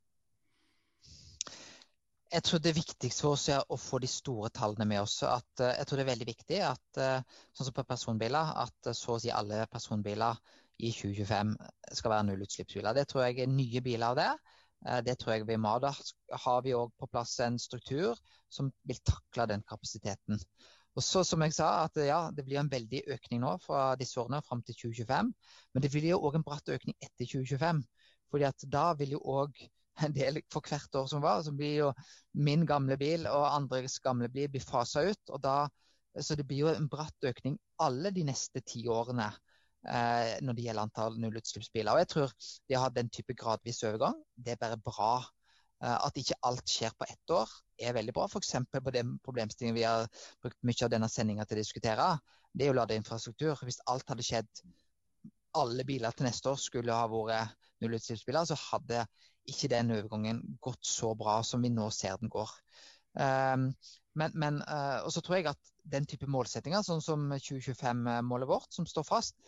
Jeg 2.35 2.43
tror 2.43 2.63
det 2.65 2.73
viktigste 2.75 3.23
for 3.23 3.37
oss 3.37 3.45
er 3.55 3.63
å 3.63 3.79
få 3.79 4.01
de 4.03 4.11
store 4.11 4.51
tallene 4.51 4.89
med 4.91 5.05
oss. 5.05 5.21
At, 5.23 5.63
jeg 5.63 5.87
tror 5.87 6.01
det 6.01 6.05
er 6.09 6.11
veldig 6.11 6.27
viktig 6.27 6.59
at 6.67 6.99
sånn 6.99 7.69
som 7.69 7.77
på 7.77 7.87
personbiler, 7.87 8.51
at 8.65 8.91
så 8.99 9.15
å 9.15 9.21
si 9.23 9.31
alle 9.31 9.63
personbiler 9.71 10.43
i 10.83 10.91
2025 10.91 11.55
skal 12.01 12.17
være 12.17 12.29
nullutslippsbiler. 12.33 12.99
Det 12.99 13.07
tror 13.11 13.29
jeg 13.29 13.45
er 13.45 13.55
nye 13.55 13.87
biler 13.87 14.11
av 14.11 14.19
det. 14.19 14.31
Eh, 14.87 15.01
Det 15.05 15.19
tror 15.19 15.35
jeg 15.35 15.47
vi 15.49 15.57
må. 15.57 15.79
Da 15.83 15.93
har 16.45 16.63
vi 16.63 16.75
òg 16.77 16.93
på 16.99 17.09
plass 17.11 17.39
en 17.45 17.59
struktur 17.59 18.19
som 18.49 18.71
vil 18.89 19.01
takle 19.05 19.47
den 19.47 19.63
kapasiteten. 19.63 20.41
Og 20.97 21.05
så, 21.07 21.23
som 21.25 21.43
jeg 21.43 21.55
sa, 21.55 21.85
at 21.85 21.97
ja, 21.97 22.31
Det 22.35 22.45
blir 22.45 22.59
en 22.61 22.71
veldig 22.71 23.03
økning 23.15 23.41
nå 23.41 23.57
fra 23.63 23.95
disse 23.97 24.21
årene 24.21 24.43
fram 24.43 24.63
til 24.63 24.75
2025. 24.75 25.35
Men 25.75 25.83
det 25.83 25.91
blir 25.91 26.11
jo 26.11 26.23
òg 26.23 26.37
en 26.37 26.47
bratt 26.47 26.69
økning 26.69 26.97
etter 27.01 27.27
2025. 27.27 27.85
fordi 28.31 28.45
at 28.47 28.65
da 28.71 28.93
vil 28.95 29.11
jo 29.17 29.19
òg 29.27 29.57
en 30.07 30.13
del 30.15 30.41
for 30.53 30.63
hvert 30.63 30.95
år 30.95 31.07
som 31.11 31.23
var. 31.23 31.43
Så 31.43 31.53
blir 31.53 31.77
jo 31.77 31.93
min 32.35 32.67
gamle 32.67 32.97
bil 32.97 33.27
og 33.27 33.49
andres 33.55 33.99
gamle 34.01 34.29
bil 34.29 34.49
blir 34.49 34.63
fasa 34.63 35.03
ut. 35.03 35.31
og 35.31 35.43
da, 35.43 35.69
Så 36.21 36.37
det 36.37 36.47
blir 36.47 36.59
jo 36.59 36.69
en 36.69 36.89
bratt 36.89 37.25
økning 37.25 37.59
alle 37.79 38.11
de 38.11 38.25
neste 38.25 38.61
ti 38.61 38.87
årene 38.89 39.31
når 39.81 40.57
det 40.57 40.65
gjelder 40.67 40.85
antall 40.85 41.15
nullutslippsbiler. 41.23 41.95
Og 41.95 42.03
jeg 42.03 42.09
tror 42.13 42.33
det 42.69 42.77
å 42.77 42.83
ha 42.83 42.91
den 42.93 43.09
type 43.09 43.33
gradvis 43.33 43.81
overgang, 43.89 44.19
det 44.37 44.53
er 44.53 44.61
bare 44.61 44.77
bra. 44.77 45.15
Eh, 45.81 45.97
at 45.97 46.19
ikke 46.21 46.37
alt 46.45 46.69
skjer 46.69 46.93
på 46.99 47.09
ett 47.09 47.33
år, 47.33 47.53
er 47.81 47.97
veldig 47.97 48.13
bra. 48.17 48.27
F.eks. 48.29 48.53
på 48.69 48.93
den 48.93 49.17
problemstillingen 49.25 49.79
vi 49.79 49.87
har 49.89 50.09
brukt 50.43 50.59
mye 50.67 50.85
av 50.85 50.93
denne 50.93 51.09
sendinga 51.09 51.47
til 51.49 51.57
å 51.57 51.63
diskutere. 51.65 52.09
Det 52.53 52.67
er 52.67 52.73
jo 52.73 52.77
ladeinfrastruktur. 52.77 53.63
Hvis 53.65 53.81
alt 53.89 54.13
hadde 54.13 54.27
skjedd 54.27 54.65
alle 55.57 55.87
biler 55.89 56.15
til 56.15 56.29
neste 56.29 56.53
år 56.53 56.61
skulle 56.61 56.95
ha 56.95 57.09
vært 57.11 57.57
nullutslippsbiler, 57.81 58.45
så 58.45 58.59
hadde 58.61 59.07
ikke 59.49 59.71
den 59.73 59.95
overgangen 59.97 60.43
gått 60.63 60.85
så 60.85 61.15
bra 61.19 61.41
som 61.47 61.65
vi 61.65 61.73
nå 61.73 61.89
ser 61.95 62.21
den 62.21 62.31
går. 62.31 62.53
Um, 63.17 63.71
men, 64.21 64.35
men 64.39 64.61
uh, 64.69 65.01
og 65.07 65.11
så 65.15 65.23
tror 65.25 65.41
jeg 65.41 65.49
at 65.51 65.73
den 65.91 66.05
type 66.07 66.29
målsettinger, 66.31 66.85
sånn 66.87 67.01
som 67.03 67.25
2025-målet 67.33 68.51
vårt, 68.51 68.69
som 68.75 68.87
står 68.87 69.09
fast, 69.09 69.41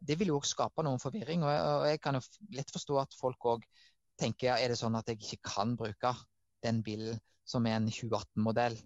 det 0.00 0.18
vil 0.20 0.32
jo 0.32 0.40
også 0.40 0.56
skape 0.56 0.84
noen 0.84 1.02
forvirring. 1.02 1.44
Og, 1.46 1.52
og 1.52 1.86
jeg 1.90 2.00
kan 2.04 2.18
jo 2.18 2.22
lett 2.56 2.72
forstå 2.72 2.98
at 3.02 3.16
folk 3.18 3.48
òg 3.54 3.66
tenker 4.20 4.56
er 4.56 4.72
det 4.72 4.78
sånn 4.80 4.96
at 4.98 5.08
jeg 5.10 5.20
ikke 5.20 5.52
kan 5.54 5.76
bruke 5.76 6.12
den 6.64 6.82
bilen 6.84 7.20
som 7.46 7.66
er 7.68 7.78
en 7.78 7.88
2018-modell 7.92 8.76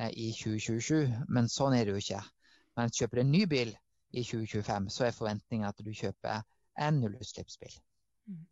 eh, 0.00 0.10
i 0.10 0.30
2027. 0.36 1.26
Men 1.28 1.50
sånn 1.52 1.76
er 1.76 1.86
det 1.86 1.96
jo 1.96 2.02
ikke. 2.02 2.22
Men 2.76 2.92
kjøper 2.94 3.20
du 3.20 3.24
en 3.24 3.34
ny 3.34 3.44
bil 3.50 3.72
i 4.16 4.22
2025, 4.24 4.90
så 4.92 5.06
er 5.06 5.16
forventningen 5.16 5.68
at 5.68 5.80
du 5.82 5.92
kjøper 5.92 6.44
en 6.80 7.00
nullutslippsbil. 7.02 7.74
Mm. 8.30 8.44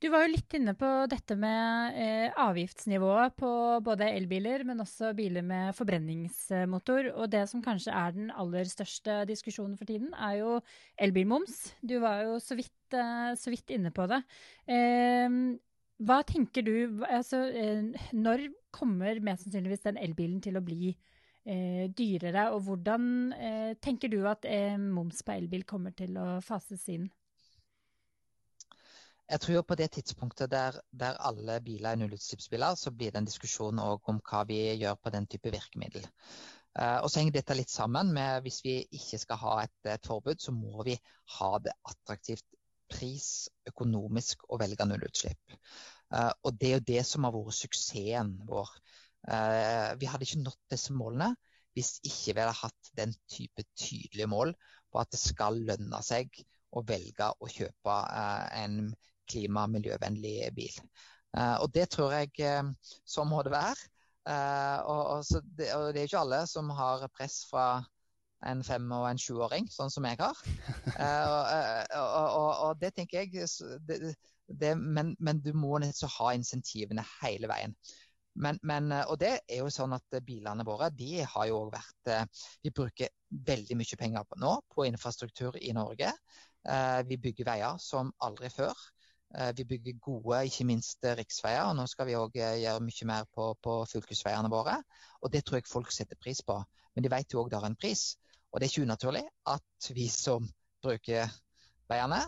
Du 0.00 0.06
var 0.08 0.22
jo 0.24 0.32
litt 0.32 0.54
inne 0.56 0.72
på 0.80 0.88
dette 1.12 1.34
med 1.36 1.96
eh, 2.00 2.36
avgiftsnivået 2.40 3.34
på 3.36 3.50
både 3.84 4.06
elbiler, 4.16 4.62
men 4.64 4.80
også 4.80 5.10
biler 5.16 5.44
med 5.44 5.74
forbrenningsmotor. 5.76 7.10
Og 7.20 7.28
det 7.28 7.42
som 7.50 7.60
kanskje 7.60 7.92
er 7.92 8.14
den 8.16 8.30
aller 8.32 8.64
største 8.64 9.18
diskusjonen 9.28 9.76
for 9.76 9.90
tiden, 9.90 10.14
er 10.16 10.38
jo 10.38 10.54
elbilmoms. 10.96 11.74
Du 11.84 11.98
var 12.00 12.24
jo 12.24 12.38
så 12.40 12.56
vidt, 12.56 12.96
eh, 12.96 13.34
så 13.36 13.52
vidt 13.52 13.76
inne 13.76 13.92
på 13.92 14.08
det. 14.08 14.22
Eh, 14.72 15.36
hva 16.00 16.22
tenker 16.24 16.64
du 16.64 17.04
altså, 17.04 17.44
eh, 17.52 17.84
Når 18.16 18.48
kommer 18.72 19.20
mest 19.20 19.44
sannsynligvis 19.44 19.84
den 19.84 20.00
elbilen 20.00 20.40
til 20.40 20.56
å 20.56 20.64
bli 20.64 20.94
eh, 21.44 21.92
dyrere, 21.92 22.48
og 22.54 22.64
hvordan 22.64 23.34
eh, 23.36 23.72
tenker 23.84 24.08
du 24.08 24.22
at 24.30 24.48
moms 24.80 25.20
på 25.26 25.36
elbil 25.36 25.68
kommer 25.68 25.92
til 25.92 26.16
å 26.16 26.38
fases 26.40 26.88
inn? 26.88 27.10
Jeg 29.30 29.42
tror 29.44 29.62
på 29.62 29.76
det 29.78 29.90
tidspunktet 29.94 30.50
der, 30.50 30.78
der 30.90 31.18
alle 31.22 31.60
biler 31.62 31.92
er 31.92 32.00
nullutslippsbiler, 32.00 32.74
så 32.74 32.90
blir 32.90 33.12
det 33.12 33.20
en 33.20 33.28
diskusjon 33.28 33.78
om 33.78 34.22
hva 34.26 34.44
vi 34.48 34.58
gjør 34.80 34.96
på 34.98 35.12
den 35.14 35.28
type 35.30 35.52
virkemiddel. 35.54 36.06
Uh, 36.78 37.02
og 37.02 37.10
så 37.10 37.20
henger 37.20 37.38
dette 37.38 37.54
litt 37.58 37.70
sammen 37.70 38.12
med 38.14 38.44
hvis 38.44 38.60
vi 38.64 38.76
ikke 38.94 39.18
skal 39.18 39.40
ha 39.42 39.54
et, 39.64 39.76
et 39.90 40.06
forbud, 40.06 40.38
så 40.42 40.54
må 40.54 40.84
vi 40.86 40.96
ha 41.36 41.50
det 41.62 41.74
attraktivt 41.90 42.46
pris 42.90 43.48
økonomisk 43.70 44.42
å 44.50 44.58
velge 44.58 44.86
nullutslipp. 44.86 45.58
Uh, 46.10 46.30
og 46.42 46.58
det 46.58 46.70
er 46.70 46.76
jo 46.78 46.88
det 46.92 47.06
som 47.06 47.26
har 47.26 47.34
vært 47.34 47.58
suksessen 47.58 48.34
vår. 48.50 48.74
Eh, 49.28 49.90
vi 50.00 50.08
hadde 50.08 50.24
ikke 50.24 50.40
nådd 50.40 50.60
disse 50.72 50.94
målene 50.96 51.34
hvis 51.76 51.98
ikke 52.08 52.32
vi 52.34 52.40
hadde 52.40 52.56
hatt 52.56 52.88
den 52.96 53.12
type 53.28 53.64
tydelige 53.76 54.28
mål 54.32 54.54
på 54.90 55.00
at 55.02 55.10
det 55.12 55.20
skal 55.20 55.60
lønne 55.68 56.00
seg 56.04 56.40
å 56.72 56.82
velge 56.88 57.28
å 57.28 57.50
kjøpe 57.50 57.96
eh, 58.16 58.62
en 58.62 58.78
klima- 59.30 59.66
og 59.68 59.74
miljøvennlig 59.76 60.50
bil. 60.56 60.76
Eh, 61.36 61.56
og 61.62 61.70
det 61.74 61.88
tror 61.94 62.16
jeg 62.18 62.34
sånn 63.04 63.30
må 63.30 63.44
det 63.46 63.54
være. 63.54 63.88
Og, 64.30 65.00
og, 65.16 65.46
det, 65.58 65.70
og 65.74 65.88
det 65.94 66.02
er 66.02 66.06
ikke 66.06 66.20
alle 66.20 66.42
som 66.46 66.68
har 66.76 67.06
press 67.16 67.40
fra 67.50 67.80
en 68.46 68.60
fem- 68.64 68.92
og 68.94 69.06
en 69.08 69.18
sjuåring, 69.20 69.66
sånn 69.72 69.90
som 69.90 70.06
jeg 70.06 70.20
har. 70.20 70.36
og, 71.96 72.52
og, 72.68 72.76
det 72.80 72.92
tenker 72.96 73.24
jeg 73.24 73.48
det, 73.88 74.14
det, 74.46 74.74
men, 74.76 75.14
men, 75.18 75.40
du 75.42 75.50
må 75.56 75.80
nettopp 75.80 76.14
ha 76.18 76.30
insentivene 76.36 77.04
hele 77.20 77.50
veien. 77.50 77.74
Men, 78.34 78.58
men, 78.62 78.92
eh, 78.92 79.06
og 79.10 79.18
det 79.20 79.32
er 79.48 79.62
jo 79.64 79.72
sånn 79.74 79.94
at 79.96 80.16
eh, 80.16 80.22
bilene 80.24 80.64
våre 80.66 80.90
de 80.94 81.24
har 81.26 81.48
jo 81.50 81.64
også 81.64 81.74
vært 81.74 82.12
eh, 82.14 82.46
Vi 82.62 82.72
bruker 82.74 83.10
veldig 83.48 83.76
mye 83.78 83.98
penger 83.98 84.26
på, 84.28 84.38
nå 84.42 84.54
på 84.74 84.86
infrastruktur 84.88 85.58
i 85.60 85.74
Norge. 85.76 86.10
Vi 87.08 87.16
bygger 87.16 87.46
veier 87.46 87.76
som 87.80 88.10
aldri 88.26 88.50
før. 88.52 88.76
Vi 89.56 89.64
bygger 89.64 90.00
gode, 90.02 90.40
ikke 90.48 90.64
minst 90.66 91.04
riksveier. 91.04 91.68
og 91.68 91.76
Nå 91.78 91.84
skal 91.86 92.08
vi 92.08 92.16
òg 92.18 92.34
gjøre 92.34 92.80
mye 92.82 93.06
mer 93.06 93.28
på, 93.30 93.52
på 93.62 93.76
fylkesveiene 93.92 94.50
våre. 94.50 94.80
Og 95.22 95.30
det 95.30 95.44
tror 95.46 95.60
jeg 95.60 95.70
folk 95.70 95.92
setter 95.94 96.18
pris 96.18 96.42
på. 96.42 96.56
Men 96.94 97.06
de 97.06 97.12
vet 97.12 97.30
jo 97.30 97.44
òg 97.44 97.52
det 97.52 97.60
har 97.60 97.68
en 97.70 97.78
pris. 97.78 98.16
Og 98.50 98.58
det 98.58 98.66
er 98.66 98.72
ikke 98.72 98.88
unaturlig 98.88 99.22
at 99.52 99.90
vi 99.94 100.08
som 100.10 100.48
bruker 100.82 101.30
veiene, 101.90 102.20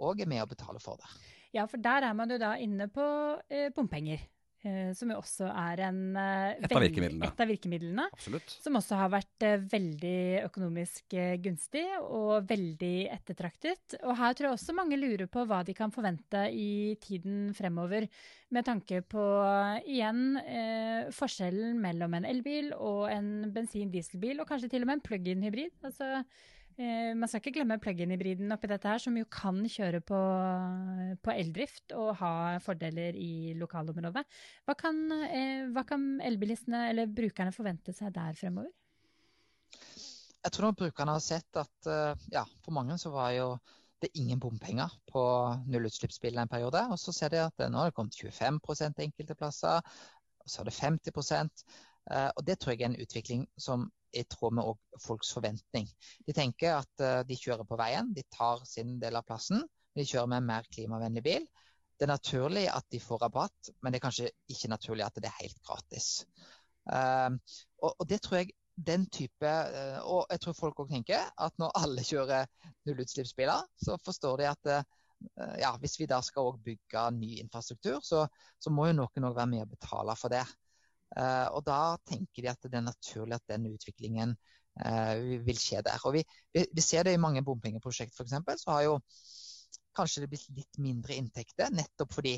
òg 0.00 0.20
er 0.24 0.28
med 0.28 0.44
å 0.44 0.50
betale 0.50 0.82
for 0.82 1.00
det. 1.00 1.08
Ja, 1.56 1.64
for 1.66 1.82
der 1.82 2.06
er 2.06 2.14
man 2.14 2.30
jo 2.30 2.38
da 2.38 2.54
inne 2.60 2.86
på 2.92 3.06
eh, 3.48 3.70
bompenger. 3.74 4.20
Eh, 4.60 4.90
som 4.92 5.08
jo 5.08 5.16
også 5.16 5.46
er 5.48 5.80
en, 5.86 6.00
uh, 6.12 6.50
et, 6.52 6.66
av 6.68 6.84
et, 6.84 7.40
av 7.40 7.48
virkemidlene. 7.48 8.04
Absolutt. 8.12 8.52
Som 8.60 8.76
også 8.76 8.98
har 9.00 9.08
vært 9.14 9.46
uh, 9.46 9.62
veldig 9.72 10.42
økonomisk 10.44 11.16
gunstig 11.40 11.86
og 12.02 12.44
veldig 12.50 13.08
ettertraktet. 13.14 13.96
Og 14.02 14.18
her 14.18 14.36
tror 14.36 14.50
jeg 14.50 14.58
også 14.58 14.76
mange 14.76 15.00
lurer 15.00 15.30
på 15.32 15.46
hva 15.48 15.62
de 15.64 15.76
kan 15.76 15.94
forvente 15.94 16.44
i 16.52 16.98
tiden 17.00 17.54
fremover. 17.56 18.08
Med 18.52 18.66
tanke 18.66 19.00
på 19.06 19.24
igjen 19.86 20.34
forskjellen 21.14 21.76
mellom 21.78 22.16
en 22.18 22.24
elbil 22.26 22.72
og 22.74 23.04
en 23.12 23.52
bensin-dieselbil, 23.54 24.40
og 24.42 24.48
kanskje 24.48 24.72
til 24.72 24.82
og 24.82 24.90
med 24.90 24.98
en 24.98 25.04
plug-in 25.06 25.44
hybrid. 25.46 25.76
Altså 25.86 26.24
Eh, 26.80 27.12
man 27.12 27.28
skal 27.28 27.42
ikke 27.42 27.58
glemme 27.58 27.76
plug-in-hybriden 27.82 28.54
oppi 28.54 28.68
dette 28.70 28.88
her, 28.88 29.00
som 29.02 29.16
jo 29.18 29.26
kan 29.28 29.58
kjøre 29.68 30.00
på, 30.06 30.20
på 31.20 31.32
eldrift 31.34 31.92
og 31.92 32.14
ha 32.22 32.32
fordeler 32.64 33.18
i 33.20 33.52
lokalområdet. 33.60 34.22
Hva 34.64 34.76
kan, 34.80 35.02
eh, 35.26 35.66
hva 35.74 35.84
kan 35.88 36.06
elbilistene 36.24 36.86
eller 36.88 37.10
brukerne 37.12 37.52
forvente 37.52 37.92
seg 37.96 38.14
der 38.16 38.38
fremover? 38.38 38.72
Jeg 40.40 40.54
tror 40.56 40.70
nok 40.70 40.80
brukerne 40.80 41.18
har 41.18 41.24
sett 41.24 41.60
at 41.60 41.90
eh, 41.90 42.24
ja, 42.32 42.46
for 42.64 42.72
mange 42.78 42.96
så 43.02 43.12
var 43.12 43.34
jo 43.36 43.52
det 44.00 44.14
ingen 44.16 44.40
bompenger 44.40 44.88
på 45.12 45.22
nullutslippsbiler 45.68 46.46
en 46.46 46.54
periode. 46.54 46.80
Og 46.88 46.96
så 47.02 47.12
ser 47.12 47.34
de 47.34 47.44
at 47.44 47.60
nå 47.60 47.76
har 47.76 47.92
det 47.92 47.98
kommet 47.98 48.16
25 48.16 49.04
enkelte 49.04 49.36
plasser, 49.36 49.84
og 50.40 50.48
så 50.48 50.62
er 50.62 50.70
det 50.70 50.78
50% 50.80 51.64
Og 52.10 52.40
det 52.46 52.56
tror 52.58 52.72
jeg 52.72 52.80
er 52.80 52.88
en 52.88 53.02
utvikling 53.04 53.42
som 53.60 53.90
i 54.12 54.24
tråd 54.24 54.56
med 54.58 55.00
folks 55.02 55.32
forventning. 55.36 55.88
De 56.26 56.34
tenker 56.36 56.80
at 56.80 57.04
uh, 57.04 57.20
de 57.26 57.38
kjører 57.38 57.66
på 57.68 57.78
veien, 57.80 58.12
de 58.16 58.24
tar 58.32 58.64
sin 58.68 58.98
del 59.02 59.18
av 59.18 59.26
plassen. 59.28 59.64
De 59.96 60.06
kjører 60.06 60.30
med 60.30 60.42
en 60.42 60.48
mer 60.52 60.70
klimavennlig 60.70 61.24
bil. 61.26 61.48
Det 62.00 62.06
er 62.06 62.14
naturlig 62.14 62.64
at 62.72 62.86
de 62.92 63.00
får 63.02 63.20
rabatt, 63.26 63.72
men 63.82 63.92
det 63.92 64.00
er 64.00 64.06
kanskje 64.06 64.30
ikke 64.48 64.72
naturlig 64.72 65.04
at 65.04 65.18
det 65.20 65.28
er 65.28 65.42
helt 65.42 65.60
gratis. 65.66 66.08
Uh, 66.88 67.36
og, 67.82 67.92
og, 67.92 68.06
det 68.08 68.22
tror 68.24 68.40
jeg 68.40 68.54
den 68.80 69.02
type 69.12 69.44
uh, 69.46 69.98
Og 70.08 70.30
jeg 70.32 70.40
tror 70.40 70.54
folk 70.56 70.78
òg 70.80 70.88
tenker 70.94 71.26
at 71.36 71.58
når 71.60 71.74
alle 71.76 72.04
kjører 72.06 72.48
nullutslippsbiler, 72.88 73.68
så 73.84 73.98
forstår 74.04 74.40
de 74.40 74.48
at 74.48 74.72
uh, 74.72 74.80
ja, 75.60 75.74
hvis 75.82 75.98
vi 76.00 76.08
da 76.08 76.22
skal 76.24 76.56
bygge 76.64 77.04
ny 77.18 77.34
infrastruktur, 77.42 78.00
så, 78.02 78.24
så 78.58 78.72
må 78.72 78.88
jo 78.88 78.96
noen 79.02 79.28
òg 79.28 79.36
være 79.36 79.52
med 79.52 79.66
å 79.66 79.70
betale 79.70 80.16
for 80.16 80.32
det. 80.32 80.46
Eh, 81.18 81.48
og 81.50 81.64
da 81.66 81.96
tenker 82.06 82.44
de 82.44 82.52
at 82.52 82.66
det 82.66 82.78
er 82.78 82.86
naturlig 82.86 83.36
at 83.36 83.50
den 83.50 83.66
utviklingen 83.72 84.36
eh, 84.84 85.40
vil 85.46 85.58
skje 85.58 85.82
der. 85.86 85.98
Og 86.06 86.18
vi, 86.18 86.24
vi 86.54 86.84
ser 86.84 87.06
det 87.06 87.16
i 87.16 87.22
mange 87.22 87.42
bompengeprosjekt 87.46 88.14
f.eks. 88.14 88.36
Så 88.62 88.70
har 88.74 88.86
jo 88.86 88.96
kanskje 89.96 90.24
det 90.24 90.30
blitt 90.32 90.48
litt 90.54 90.80
mindre 90.82 91.16
inntekter, 91.18 91.72
nettopp 91.74 92.14
fordi 92.14 92.36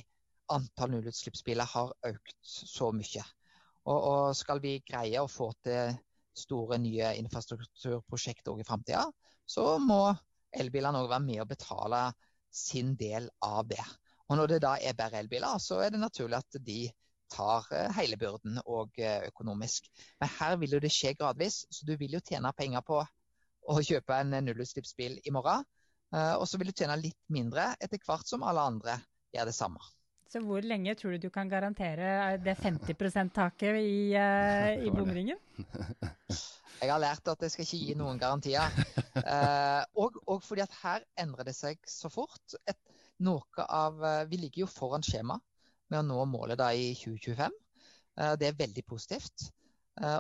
antall 0.53 0.93
nullutslippsbiler 0.95 1.69
har 1.69 1.93
økt 2.09 2.37
så 2.43 2.91
mye. 2.97 3.25
Og, 3.83 3.99
og, 3.99 4.25
skal 4.39 4.61
vi 4.63 4.79
greie 4.87 5.21
å 5.21 5.31
få 5.31 5.51
til 5.65 5.97
store 6.37 6.79
nye 6.81 7.13
infrastrukturprosjekter 7.21 8.61
i 8.61 8.67
framtida, 8.67 9.05
så 9.45 9.77
må 9.83 10.07
elbilene 10.53 11.03
òg 11.03 11.11
være 11.11 11.27
med 11.27 11.43
å 11.43 11.49
betale 11.49 12.07
sin 12.53 12.95
del 12.97 13.29
av 13.45 13.67
det. 13.69 13.85
Og 14.31 14.39
når 14.39 14.55
det 14.55 14.61
da 14.65 14.77
er 14.81 14.97
bare 14.97 15.21
elbiler, 15.21 15.61
så 15.61 15.83
er 15.85 15.93
det 15.93 16.01
naturlig 16.01 16.39
at 16.39 16.61
de 16.65 16.81
tar 17.33 17.69
eh, 17.73 17.89
hele 17.97 18.19
byrden 18.21 18.61
og 18.65 18.99
eh, 19.01 19.27
økonomisk. 19.31 19.89
Men 20.21 20.33
her 20.39 20.59
vil 20.61 20.77
jo 20.77 20.83
det 20.83 20.93
skje 20.93 21.15
gradvis, 21.19 21.63
så 21.73 21.89
du 21.89 21.95
vil 22.01 22.19
jo 22.19 22.23
tjene 22.25 22.53
penger 22.57 22.85
på 22.87 23.01
å 23.03 23.79
kjøpe 23.85 24.19
en 24.19 24.37
nullutslippsbil 24.43 25.21
i 25.25 25.35
morgen. 25.35 25.65
Eh, 26.13 26.35
og 26.37 26.47
så 26.49 26.61
vil 26.61 26.71
du 26.71 26.77
tjene 26.77 26.99
litt 27.01 27.19
mindre 27.33 27.73
etter 27.81 28.01
hvert 28.05 28.29
som 28.29 28.45
alle 28.47 28.65
andre 28.73 28.99
gjør 29.33 29.49
det 29.49 29.57
samme. 29.57 29.93
Så 30.33 30.41
hvor 30.41 30.65
lenge 30.65 30.95
tror 30.97 31.13
du 31.13 31.27
du 31.27 31.33
kan 31.33 31.49
garantere 31.49 32.39
det 32.41 32.55
50 32.57 32.97
%-taket 32.97 33.77
i, 33.77 34.15
uh, 34.17 34.73
i 34.87 34.93
bomringen? 34.93 35.37
Jeg 36.83 36.89
har 36.89 36.99
lært 36.99 37.29
at 37.29 37.43
jeg 37.45 37.53
skal 37.53 37.63
ikke 37.67 37.79
gi 37.79 37.93
noen 37.95 38.17
garantier. 38.19 38.73
Uh, 39.15 39.85
og, 40.03 40.17
og, 40.25 40.41
fordi 40.43 40.65
at 40.65 40.73
her 40.81 41.05
endrer 41.21 41.47
det 41.47 41.53
seg 41.55 41.79
så 41.87 42.09
fort. 42.11 42.57
Et, 42.67 42.81
noe 43.23 43.67
av, 43.69 44.01
Vi 44.27 44.41
ligger 44.41 44.65
jo 44.65 44.71
foran 44.73 45.05
skjema. 45.07 45.37
Med 45.93 46.01
å 46.03 46.07
nå 46.09 46.25
målet 46.33 46.61
da 46.61 46.71
i 46.75 46.93
2025. 46.99 47.59
Det 48.41 48.49
er 48.49 48.59
veldig 48.59 48.85
positivt. 48.89 49.47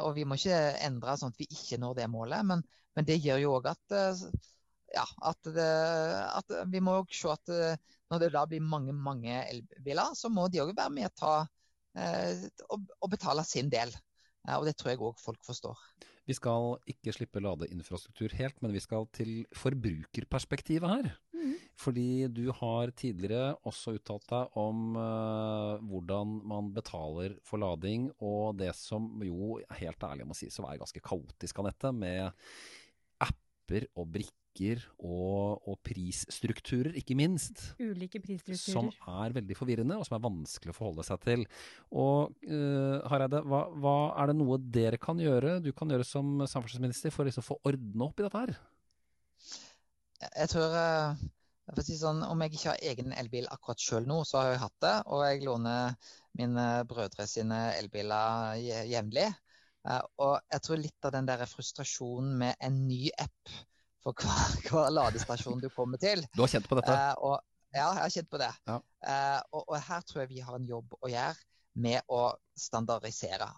Og 0.05 0.13
vi 0.17 0.25
må 0.29 0.37
ikke 0.37 0.59
endre 0.85 1.17
sånn 1.21 1.33
at 1.33 1.41
vi 1.41 1.49
ikke 1.49 1.79
når 1.81 1.99
det 1.99 2.09
målet, 2.13 2.45
men, 2.49 2.63
men 2.97 3.09
det 3.09 3.19
gjør 3.25 3.41
jo 3.41 3.55
òg 3.59 3.71
at, 3.73 3.95
ja, 4.93 5.05
at, 5.29 5.51
at, 5.57 6.55
vi 6.73 6.83
må 6.85 6.99
se 7.13 7.33
at 7.33 7.53
når 8.13 8.23
det 8.23 8.31
da 8.35 8.45
blir 8.49 8.65
mange 8.65 8.93
mange 8.93 9.39
elbiler, 9.49 10.13
så 10.17 10.29
må 10.33 10.47
de 10.53 10.61
òg 10.65 10.75
være 10.77 10.93
med 10.93 11.09
å 11.09 11.17
ta 11.17 11.35
og 12.73 13.13
betale 13.13 13.45
sin 13.49 13.73
del. 13.73 13.93
Og 14.59 14.67
det 14.67 14.75
tror 14.79 14.93
jeg 14.93 15.03
òg 15.03 15.21
folk 15.23 15.45
forstår. 15.47 15.79
Vi 16.27 16.35
skal 16.39 16.77
ikke 16.91 17.15
slippe 17.15 17.43
ladeinfrastruktur 17.43 18.35
helt, 18.39 18.59
men 18.63 18.75
vi 18.75 18.83
skal 18.83 19.09
til 19.15 19.45
forbrukerperspektivet 19.59 20.91
her. 20.91 21.09
Mm. 21.35 21.55
Fordi 21.79 22.27
du 22.31 22.45
har 22.55 22.93
tidligere 22.99 23.57
også 23.67 23.97
uttalt 23.97 24.29
deg 24.31 24.59
om 24.61 24.99
uh, 24.99 25.83
hvordan 25.83 26.37
man 26.53 26.71
betaler 26.75 27.39
for 27.47 27.63
lading, 27.63 28.11
og 28.23 28.59
det 28.61 28.71
som 28.79 29.09
jo 29.27 29.57
helt 29.79 30.07
ærlig 30.07 30.29
må 30.29 30.39
sies 30.39 30.59
å 30.61 30.67
være 30.67 30.83
ganske 30.85 31.03
kaotisk, 31.03 31.59
av 31.59 31.71
nettet 31.71 31.99
med 31.99 32.47
apper 33.27 33.89
og 33.97 34.11
brikker 34.15 34.42
brikker 34.53 34.83
og, 35.01 35.63
og, 35.67 35.79
prisstrukturer, 35.83 36.95
ikke 36.97 37.15
minst. 37.17 37.75
Ulike 37.81 38.21
prisstrukturer. 38.21 38.59
Som 38.59 38.91
er 39.09 39.33
veldig 39.33 39.57
forvirrende, 39.57 39.97
og 39.97 40.07
som 40.07 40.17
er 40.17 40.25
vanskelig 40.25 40.73
å 40.73 40.77
forholde 40.77 41.05
seg 41.05 41.21
til. 41.25 41.45
Og 41.91 42.33
uh, 42.49 43.01
Hareide, 43.11 43.43
hva, 43.43 43.67
hva, 43.73 43.97
er 44.21 44.31
det 44.31 44.39
noe 44.39 44.59
dere 44.61 44.99
kan 44.99 45.19
gjøre, 45.19 45.61
du 45.61 45.73
kan 45.73 45.91
gjøre 45.91 46.05
som 46.05 46.45
samferdselsminister, 46.45 47.11
for 47.11 47.25
liksom 47.25 47.43
å 47.43 47.47
liksom 47.47 47.49
få 47.49 47.61
ordne 47.73 48.09
opp 48.09 48.21
i 48.21 48.27
dette 48.27 48.43
her? 48.43 48.57
Jeg 50.23 50.53
tror 50.53 50.77
uh, 50.77 51.23
jeg 51.73 51.87
si 51.87 51.97
sånn, 51.99 52.21
Om 52.23 52.43
jeg 52.45 52.53
ikke 52.55 52.69
har 52.69 52.85
egen 52.93 53.15
elbil 53.17 53.49
akkurat 53.51 53.81
sjøl 53.81 54.07
nå, 54.07 54.23
så 54.29 54.43
har 54.43 54.53
jeg 54.53 54.63
hatt 54.67 54.79
det. 54.85 54.97
Og 55.09 55.25
jeg 55.27 55.47
låner 55.47 55.97
mine 56.39 56.67
brødre 56.89 57.27
sine 57.29 57.65
elbiler 57.79 58.61
jevnlig. 58.91 59.31
Uh, 59.83 59.99
og 60.23 60.35
jeg 60.53 60.63
tror 60.63 60.79
litt 60.79 61.09
av 61.09 61.17
den 61.17 61.27
der 61.27 61.43
frustrasjonen 61.51 62.37
med 62.39 62.61
en 62.63 62.85
ny 62.87 63.09
app 63.19 63.55
for 64.03 64.19
hver, 64.19 64.55
hver, 64.69 64.93
ladestasjon 64.95 65.63
du 65.63 65.71
kommer 65.73 66.01
til. 66.03 66.25
Du 66.35 66.45
har 66.45 66.53
kjent 66.53 66.69
på 66.69 66.79
dette? 66.79 66.95
Uh, 66.95 67.31
og, 67.31 67.37
ja, 67.73 67.87
jeg 67.87 68.05
har 68.05 68.15
kjent 68.17 68.31
på 68.33 68.41
det. 68.43 68.53
Ja. 68.69 68.79
Uh, 69.03 69.41
og, 69.53 69.63
og, 69.65 69.77
her 69.89 70.07
tror 70.07 70.25
jeg 70.25 70.33
vi 70.35 70.47
har 70.47 70.59
en 70.59 70.69
jobb 70.69 70.97
å 71.01 71.11
gjøre 71.13 71.37
med 71.83 72.13
å 72.13 72.25
standardisere. 72.59 73.49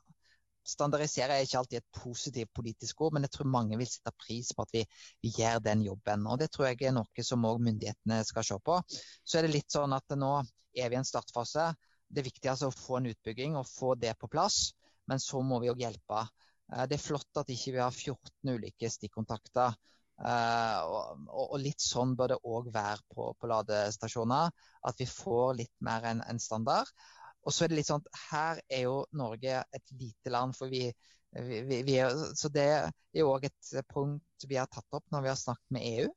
Standardisere 0.64 1.36
er 1.36 1.44
ikke 1.44 1.58
alltid 1.60 1.82
et 1.82 1.98
positivt 1.98 2.52
politisk 2.56 3.02
ord, 3.04 3.16
men 3.16 3.26
jeg 3.26 3.34
tror 3.34 3.50
mange 3.52 3.76
vil 3.76 3.88
sette 3.90 4.14
pris 4.16 4.52
på 4.56 4.64
at 4.64 4.70
vi, 4.72 4.84
vi 5.24 5.32
gjør 5.36 5.58
den 5.64 5.82
jobben. 5.84 6.28
Og 6.30 6.38
Det 6.40 6.48
tror 6.54 6.70
jeg 6.70 6.86
er 6.88 6.94
noe 6.96 7.26
som 7.26 7.44
òg 7.44 7.60
myndighetene 7.66 8.22
skal 8.24 8.46
se 8.48 8.56
på. 8.64 8.78
Så 8.88 9.38
er 9.38 9.44
det 9.44 9.56
litt 9.58 9.74
sånn 9.74 9.92
at 9.96 10.16
nå 10.16 10.38
er 10.40 10.88
vi 10.88 10.96
i 10.96 11.00
en 11.00 11.08
startfase. 11.08 11.72
Det 12.08 12.22
er 12.22 12.30
viktig 12.30 12.50
altså 12.50 12.70
å 12.70 12.76
få 12.76 13.00
en 13.00 13.10
utbygging 13.10 13.58
og 13.58 13.68
få 13.68 13.92
det 13.98 14.14
på 14.20 14.30
plass, 14.30 14.72
men 15.10 15.20
så 15.20 15.42
må 15.44 15.60
vi 15.60 15.72
òg 15.72 15.82
hjelpe. 15.84 16.22
Eh, 16.72 16.86
det 16.88 16.96
er 16.96 17.02
flott 17.02 17.42
at 17.42 17.50
ikke 17.50 17.74
vi 17.74 17.76
ikke 17.76 17.88
har 17.88 17.98
14 17.98 18.54
ulike 18.54 18.90
stikkontakter 18.92 19.76
og, 20.22 21.24
og, 21.26 21.56
litt 21.58 21.82
sånn 21.82 22.14
bør 22.16 22.34
det 22.34 22.42
òg 22.46 22.70
være 22.74 23.02
på, 23.14 23.32
på, 23.38 23.50
ladestasjoner. 23.50 24.52
At 24.86 25.00
vi 25.00 25.08
får 25.10 25.58
litt 25.62 25.74
mer 25.84 26.06
enn 26.10 26.22
en 26.28 26.40
standard. 26.42 26.90
Og 27.44 27.52
så 27.52 27.64
er 27.64 27.72
det 27.72 27.80
litt 27.80 27.90
sånn 27.90 28.04
at 28.04 28.22
her 28.30 28.62
er 28.72 28.86
jo 28.86 29.02
Norge 29.12 29.58
et 29.60 29.96
lite 29.98 30.32
land. 30.32 30.56
for 30.56 30.72
vi, 30.72 30.86
vi, 31.34 31.82
vi 31.84 31.98
er, 32.00 32.14
Så 32.38 32.48
det 32.48 32.68
er 32.70 33.26
òg 33.26 33.48
et 33.50 33.74
punkt 33.90 34.46
vi 34.48 34.58
har 34.60 34.68
tatt 34.68 34.96
opp 34.96 35.04
når 35.12 35.24
vi 35.24 35.32
har 35.32 35.40
snakket 35.40 35.76
med 35.76 35.86
EU. 35.90 36.08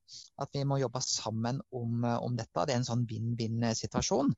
At 0.44 0.54
vi 0.56 0.64
må 0.68 0.80
jobbe 0.80 1.02
sammen 1.04 1.60
om, 1.72 2.06
om 2.06 2.38
dette. 2.38 2.66
Det 2.66 2.76
er 2.76 2.82
en 2.82 2.88
sånn 2.88 3.08
vinn-vinn-situasjon. 3.10 4.34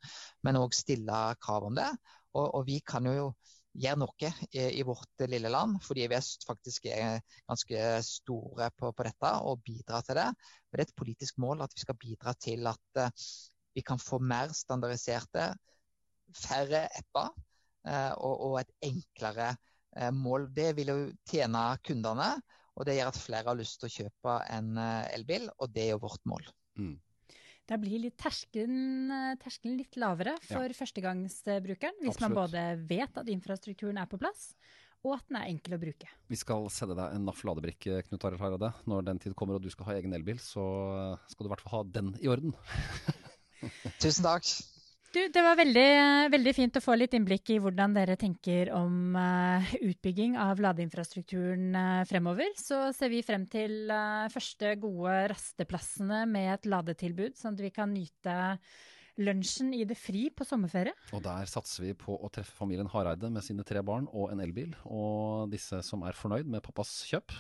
Men 0.48 0.62
òg 0.62 0.78
stille 0.78 1.22
krav 1.44 1.70
om 1.70 1.78
det. 1.78 1.90
Og, 2.34 2.46
og 2.46 2.68
vi 2.68 2.80
kan 2.86 3.06
jo 3.10 3.32
gjøre 3.80 4.00
noe 4.02 4.32
i, 4.52 4.64
i, 4.80 4.84
vårt 4.88 5.24
lille 5.32 5.52
land, 5.52 5.80
fordi 5.84 6.08
vi 6.12 6.20
faktisk 6.48 6.90
er 6.92 7.22
ganske 7.48 7.86
store 8.06 8.70
på, 8.76 8.92
på, 8.92 9.06
dette 9.08 9.32
og 9.48 9.64
bidrar 9.66 10.06
til 10.06 10.20
det. 10.20 10.28
Men 10.34 10.78
det 10.78 10.86
er 10.86 10.90
et 10.90 11.00
politisk 11.00 11.40
mål 11.42 11.64
at 11.66 11.76
vi 11.76 11.84
skal 11.86 12.00
bidra 12.00 12.36
til 12.40 12.70
at 12.70 13.02
uh, 13.02 13.28
vi 13.78 13.86
kan 13.86 14.02
få 14.02 14.20
mer 14.20 14.54
standardiserte, 14.56 15.52
færre 16.36 16.86
apper 17.00 17.32
uh, 17.32 18.14
og, 18.18 18.36
og, 18.36 18.56
et 18.62 18.92
enklere 18.92 19.54
uh, 19.98 20.12
mål. 20.16 20.50
Det 20.56 20.72
vil 20.78 20.94
jo 20.94 21.00
tjene 21.30 21.66
kundene, 21.86 22.34
og 22.76 22.88
det 22.88 23.00
gjør 23.00 23.14
at 23.14 23.22
flere 23.22 23.48
har 23.52 23.60
lyst 23.60 23.80
til 23.80 23.90
å 23.90 23.96
kjøpe 23.98 24.40
en 24.56 24.76
elbil, 24.80 25.50
og 25.60 25.72
det 25.76 25.88
er 25.88 25.96
jo 25.98 26.04
vårt 26.06 26.22
mål. 26.30 26.46
Mm. 26.80 26.96
Da 27.70 27.78
blir 27.78 28.02
litt 28.02 28.18
terskelen, 28.18 29.12
eh, 29.14 29.36
terskelen 29.42 29.78
litt 29.78 29.98
lavere 30.02 30.34
for 30.42 30.66
ja. 30.66 30.74
førstegangsbrukeren, 30.74 32.00
hvis 32.02 32.16
Absolutt. 32.16 32.24
man 32.24 32.38
både 32.40 32.64
vet 32.90 33.20
at 33.22 33.30
infrastrukturen 33.30 34.00
er 34.02 34.10
på 34.10 34.18
plass, 34.22 34.56
og 35.06 35.20
at 35.20 35.28
den 35.30 35.38
er 35.38 35.52
enkel 35.52 35.78
å 35.78 35.82
bruke. 35.82 36.10
Vi 36.32 36.40
skal 36.40 36.66
sende 36.74 36.98
deg 36.98 37.14
en 37.16 37.30
NAF 37.30 37.44
ladebrikke, 37.48 38.02
Knut 38.08 38.26
Arild 38.26 38.42
Hareide. 38.42 38.74
Når 38.90 39.06
den 39.12 39.22
tid 39.22 39.38
kommer 39.38 39.60
og 39.60 39.64
du 39.64 39.70
skal 39.72 39.92
ha 39.92 40.00
egen 40.00 40.18
elbil, 40.18 40.42
så 40.42 40.66
skal 41.30 41.46
du 41.46 41.52
i 41.52 41.54
hvert 41.54 41.64
fall 41.64 41.78
ha 41.78 41.86
den 42.00 42.12
i 42.20 42.32
orden. 42.32 42.58
Tusen 44.02 44.26
takk. 44.26 44.50
Du, 45.10 45.18
det 45.34 45.42
var 45.42 45.56
veldig, 45.58 45.90
veldig, 46.30 46.52
fint 46.54 46.76
å 46.78 46.82
få 46.86 46.94
litt 46.94 47.16
innblikk 47.18 47.50
i 47.50 47.58
hvordan 47.58 47.96
dere 47.96 48.14
tenker 48.20 48.70
om 48.78 49.16
uh, 49.18 49.72
utbygging 49.82 50.36
av 50.38 50.60
ladeinfrastrukturen 50.62 51.74
uh, 51.74 52.04
fremover. 52.06 52.52
Så 52.54 52.92
ser 52.94 53.10
vi 53.10 53.24
frem 53.26 53.48
til 53.50 53.90
uh, 53.90 54.30
første 54.30 54.76
gode 54.78 55.16
rasteplassene 55.32 56.28
med 56.30 56.52
et 56.54 56.70
ladetilbud, 56.70 57.34
sånn 57.40 57.58
at 57.58 57.64
vi 57.66 57.72
kan 57.74 57.90
nyte 57.90 58.36
lunsjen 59.26 59.74
i 59.74 59.82
det 59.90 59.98
fri 59.98 60.28
på 60.30 60.46
sommerferie. 60.46 60.94
Og 61.18 61.26
der 61.26 61.50
satser 61.50 61.88
vi 61.88 61.96
på 61.98 62.14
å 62.14 62.30
treffe 62.30 62.54
familien 62.60 62.92
Hareide 62.94 63.34
med 63.34 63.48
sine 63.48 63.66
tre 63.66 63.82
barn 63.82 64.06
og 64.14 64.30
en 64.30 64.46
elbil. 64.46 64.78
Og 64.86 65.50
disse 65.50 65.82
som 65.90 66.06
er 66.06 66.14
fornøyd 66.14 66.54
med 66.54 66.62
pappas 66.70 67.00
kjøp, 67.10 67.34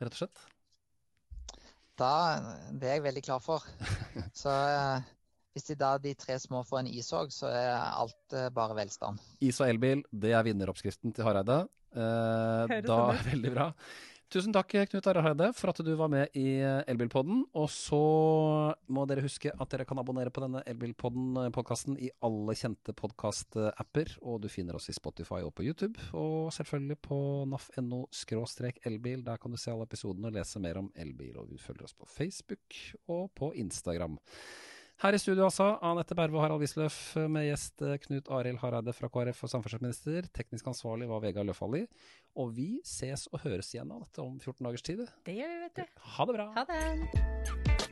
rett 0.00 0.16
og 0.16 0.22
slett. 0.24 0.40
Da, 2.00 2.16
det 2.72 2.88
er 2.88 2.96
jeg 2.96 3.08
veldig 3.10 3.26
klar 3.28 3.44
for. 3.44 3.68
Så 4.40 4.56
hvis 5.58 5.72
de 5.72 5.78
da 5.78 5.96
de 5.98 6.14
tre 6.14 6.38
små 6.38 6.62
får 6.66 6.84
en 6.84 6.92
is 6.92 7.10
òg, 7.16 7.32
så 7.34 7.50
er 7.50 7.74
alt 7.74 8.36
uh, 8.36 8.46
bare 8.54 8.78
velstand. 8.78 9.18
Is 9.42 9.58
og 9.58 9.72
elbil, 9.72 10.06
det 10.14 10.36
er 10.38 10.46
vinneroppskriften 10.46 11.16
til 11.16 11.26
Hareide. 11.26 11.64
Uh, 11.90 12.78
da, 12.86 13.00
veldig 13.32 13.52
bra. 13.56 13.72
Tusen 14.28 14.52
takk, 14.52 14.74
Knut 14.90 15.06
Are 15.08 15.22
Hareide, 15.24 15.46
for 15.56 15.72
at 15.72 15.78
du 15.80 15.88
var 15.96 16.10
med 16.12 16.34
i 16.36 16.58
eh, 16.60 16.82
Elbilpodden. 16.92 17.46
Og 17.56 17.70
så 17.72 18.00
må 18.92 19.06
dere 19.08 19.24
huske 19.24 19.48
at 19.48 19.72
dere 19.72 19.86
kan 19.88 19.96
abonnere 20.02 20.28
på 20.28 20.42
denne 20.44 20.60
Elbilpodden-podkasten 20.68 21.96
i 21.96 22.10
alle 22.28 22.52
kjente 22.60 22.92
podkast-apper. 22.92 24.18
Og 24.20 24.42
du 24.44 24.50
finner 24.52 24.76
oss 24.76 24.90
i 24.92 24.96
Spotify 24.98 25.40
og 25.46 25.54
på 25.56 25.64
YouTube. 25.64 25.96
Og 26.12 26.52
selvfølgelig 26.52 27.00
på 27.08 27.18
naf.no 27.48 28.04
elbil. 28.04 29.24
Der 29.24 29.40
kan 29.40 29.50
du 29.50 29.56
se 29.56 29.72
alle 29.72 29.88
episodene 29.88 30.28
og 30.28 30.36
lese 30.36 30.60
mer 30.60 30.84
om 30.84 30.92
elbil. 30.92 31.40
Og 31.40 31.48
du 31.48 31.56
følger 31.56 31.88
oss 31.88 31.96
på 31.96 32.04
Facebook 32.04 32.82
og 33.08 33.30
på 33.32 33.54
Instagram. 33.56 34.20
Her 34.98 35.14
i 35.14 35.18
studio 35.22 35.44
altså, 35.46 35.76
Anette 35.86 36.16
Berve 36.18 36.40
og 36.40 36.42
Harald 36.42 36.58
Wisløff 36.58 37.12
med 37.30 37.44
gjest 37.46 37.84
eh, 37.86 38.00
Knut 38.02 38.30
Arild 38.34 38.58
Hareide 38.58 38.90
fra 38.96 39.06
KrF 39.14 39.44
og 39.46 39.52
samferdselsminister. 39.52 40.26
Teknisk 40.34 40.66
ansvarlig 40.72 41.06
var 41.06 41.22
Vegard 41.22 41.46
Løfaldli. 41.46 41.84
Og 42.34 42.50
vi 42.56 42.80
ses 42.82 43.28
og 43.30 43.44
høres 43.44 43.70
igjen 43.76 43.94
av 43.94 44.02
dette 44.08 44.24
om 44.24 44.40
14 44.42 44.58
dagers 44.66 44.82
tid. 44.90 45.04
Det 45.28 45.38
gjør 45.38 45.54
vi, 45.54 45.60
vet 45.68 45.78
du. 45.78 46.02
Ha 46.16 46.26
det 46.26 46.36
bra. 46.40 46.48
Ha 46.58 46.66
det. 46.72 47.87